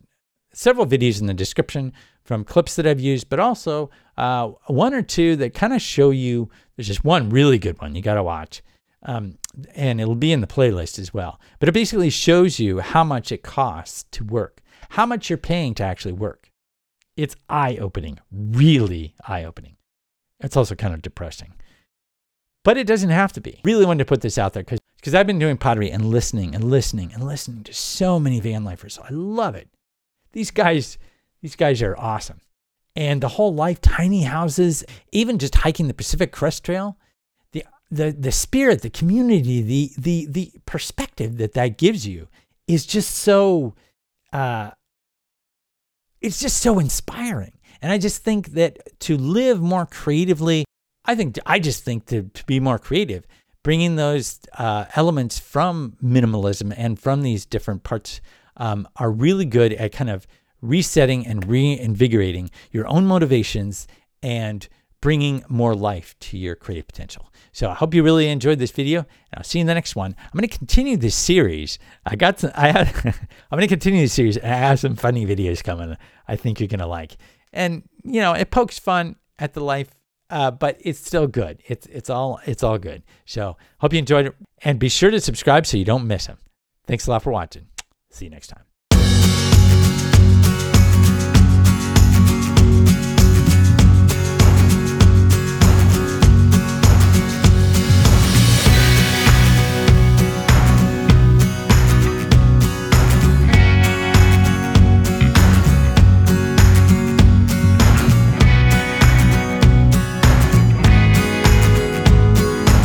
several 0.60 0.86
videos 0.86 1.22
in 1.22 1.28
the 1.28 1.34
description 1.34 1.94
from 2.24 2.44
clips 2.44 2.76
that 2.76 2.86
I've 2.86 3.00
used, 3.00 3.30
but 3.30 3.40
also 3.40 3.90
uh, 4.18 4.50
one 4.68 4.94
or 4.94 5.02
two 5.02 5.36
that 5.38 5.54
kind 5.54 5.74
of 5.74 5.82
show 5.82 6.12
you. 6.12 6.50
There's 6.76 6.88
just 6.88 7.06
one 7.06 7.30
really 7.30 7.58
good 7.58 7.82
one 7.82 7.96
you 7.96 8.02
got 8.02 8.16
to 8.16 8.24
watch, 8.24 8.62
um, 9.04 9.38
and 9.74 10.02
it'll 10.02 10.16
be 10.16 10.34
in 10.34 10.42
the 10.42 10.48
playlist 10.48 11.00
as 11.00 11.14
well. 11.14 11.40
But 11.60 11.70
it 11.70 11.74
basically 11.74 12.10
shows 12.10 12.60
you 12.60 12.80
how 12.80 13.04
much 13.04 13.32
it 13.32 13.42
costs 13.42 14.06
to 14.12 14.24
work, 14.24 14.62
how 14.90 15.06
much 15.06 15.30
you're 15.30 15.38
paying 15.38 15.74
to 15.76 15.84
actually 15.84 16.14
work. 16.14 16.52
It's 17.16 17.36
eye 17.50 17.78
opening, 17.78 18.20
really 18.32 19.16
eye 19.28 19.44
opening. 19.44 19.78
It's 20.42 20.56
also 20.56 20.76
kind 20.76 20.94
of 20.94 21.02
depressing. 21.02 21.54
But 22.64 22.78
it 22.78 22.88
doesn't 22.88 23.10
have 23.10 23.34
to 23.34 23.42
be. 23.42 23.62
Really 23.64 23.86
wanted 23.86 24.00
to 24.00 24.10
put 24.10 24.22
this 24.22 24.38
out 24.38 24.54
there 24.54 24.64
because 24.64 24.80
because 24.98 25.16
I've 25.16 25.28
been 25.28 25.40
doing 25.40 25.56
pottery 25.56 25.90
and 25.90 26.06
listening 26.06 26.54
and 26.54 26.66
listening 26.66 27.14
and 27.14 27.26
listening 27.26 27.64
to 27.64 27.74
so 27.74 28.20
many 28.20 28.42
van 28.42 28.66
lifers. 28.66 28.96
So 28.96 29.04
I 29.04 29.12
love 29.12 29.56
it. 29.56 29.70
These 30.32 30.52
guys, 30.52 30.98
these 31.42 31.56
guys 31.56 31.82
are 31.82 31.98
awesome. 31.98 32.42
And 32.96 33.22
the 33.22 33.30
whole 33.30 33.54
life, 33.54 33.82
tiny 33.82 34.24
houses, 34.24 34.84
even 35.12 35.38
just 35.38 35.56
hiking 35.56 35.88
the 35.88 35.94
Pacific 35.94 36.32
Crest 36.32 36.64
Trail, 36.64 36.98
the 37.52 37.64
the 37.90 38.12
the 38.12 38.32
spirit, 38.32 38.82
the 38.82 38.90
community, 38.90 39.62
the 39.62 39.92
the 39.98 40.28
the 40.30 40.52
perspective 40.66 41.38
that 41.38 41.54
that 41.54 41.78
gives 41.78 42.08
you 42.08 42.28
is 42.68 42.86
just 42.86 43.16
so 43.16 43.74
uh 44.34 44.72
it's 46.22 46.40
just 46.40 46.58
so 46.58 46.80
inspiring. 46.80 47.54
And 47.82 47.92
I 47.92 47.98
just 47.98 48.24
think 48.24 48.50
that 48.50 49.00
to 49.02 49.18
live 49.18 49.62
more 49.62 49.86
creatively, 49.86 50.66
I 51.06 51.16
think 51.16 51.40
I 51.46 51.60
just 51.60 51.84
think 51.84 52.06
to, 52.08 52.24
to 52.24 52.46
be 52.46 52.60
more 52.60 52.78
creative, 52.78 53.26
bringing 53.64 53.96
those 53.96 54.40
uh, 54.58 54.86
elements 54.96 55.40
from 55.40 55.96
minimalism 56.04 56.74
and 56.76 57.00
from 57.00 57.22
these 57.22 57.46
different 57.46 57.84
parts 57.84 58.20
um, 58.60 58.88
are 58.98 59.12
really 59.12 59.46
good 59.46 59.74
at 59.74 59.92
kind 59.92 60.10
of 60.10 60.28
resetting 60.62 61.26
and 61.26 61.48
reinvigorating 61.48 62.52
your 62.72 62.88
own 62.88 63.06
motivations 63.06 63.88
and 64.22 64.68
bringing 65.02 65.44
more 65.48 65.76
life 65.76 66.16
to 66.20 66.38
your 66.38 66.56
creative 66.56 66.86
potential. 66.86 67.32
So 67.52 67.70
I 67.70 67.74
hope 67.74 67.94
you 67.94 68.04
really 68.04 68.28
enjoyed 68.28 68.60
this 68.60 68.72
video, 68.72 69.00
and 69.00 69.38
I'll 69.38 69.44
see 69.44 69.60
you 69.60 69.62
in 69.62 69.68
the 69.68 69.74
next 69.74 69.96
one. 69.96 70.14
I'm 70.22 70.38
going 70.38 70.48
to 70.48 70.58
continue 70.58 70.98
this 70.98 71.16
series. 71.16 71.80
I 72.06 72.16
got, 72.16 72.40
some, 72.40 72.52
I 72.54 72.72
had, 72.72 72.94
I'm 73.06 73.58
going 73.58 73.62
to 73.62 73.68
continue 73.68 74.02
this 74.02 74.14
series. 74.14 74.38
I 74.38 74.48
have 74.48 74.80
some 74.80 74.96
funny 74.96 75.26
videos 75.26 75.64
coming. 75.64 75.96
I 76.28 76.36
think 76.36 76.60
you're 76.60 76.68
going 76.68 76.80
to 76.80 76.86
like, 76.86 77.18
and 77.54 77.84
you 78.04 78.22
know, 78.22 78.34
it 78.34 78.52
pokes 78.52 78.78
fun 78.78 79.16
at 79.40 79.54
the 79.54 79.62
life, 79.62 79.90
uh, 80.30 80.52
but 80.52 80.78
it's 80.82 81.00
still 81.00 81.28
good. 81.28 81.62
It's 81.68 81.88
it's 81.88 82.10
all 82.10 82.40
it's 82.46 82.62
all 82.62 82.78
good. 82.78 83.02
So 83.26 83.58
hope 83.80 83.94
you 83.94 84.00
enjoyed 84.00 84.28
it, 84.28 84.36
and 84.64 84.78
be 84.78 84.90
sure 84.90 85.10
to 85.10 85.20
subscribe 85.20 85.66
so 85.66 85.78
you 85.78 85.86
don't 85.86 86.06
miss 86.06 86.28
them. 86.28 86.38
Thanks 86.86 87.08
a 87.08 87.12
lot 87.12 87.24
for 87.24 87.32
watching. 87.32 87.69
See 88.12 88.26
you 88.26 88.32
next 88.32 88.48
time. 88.48 88.69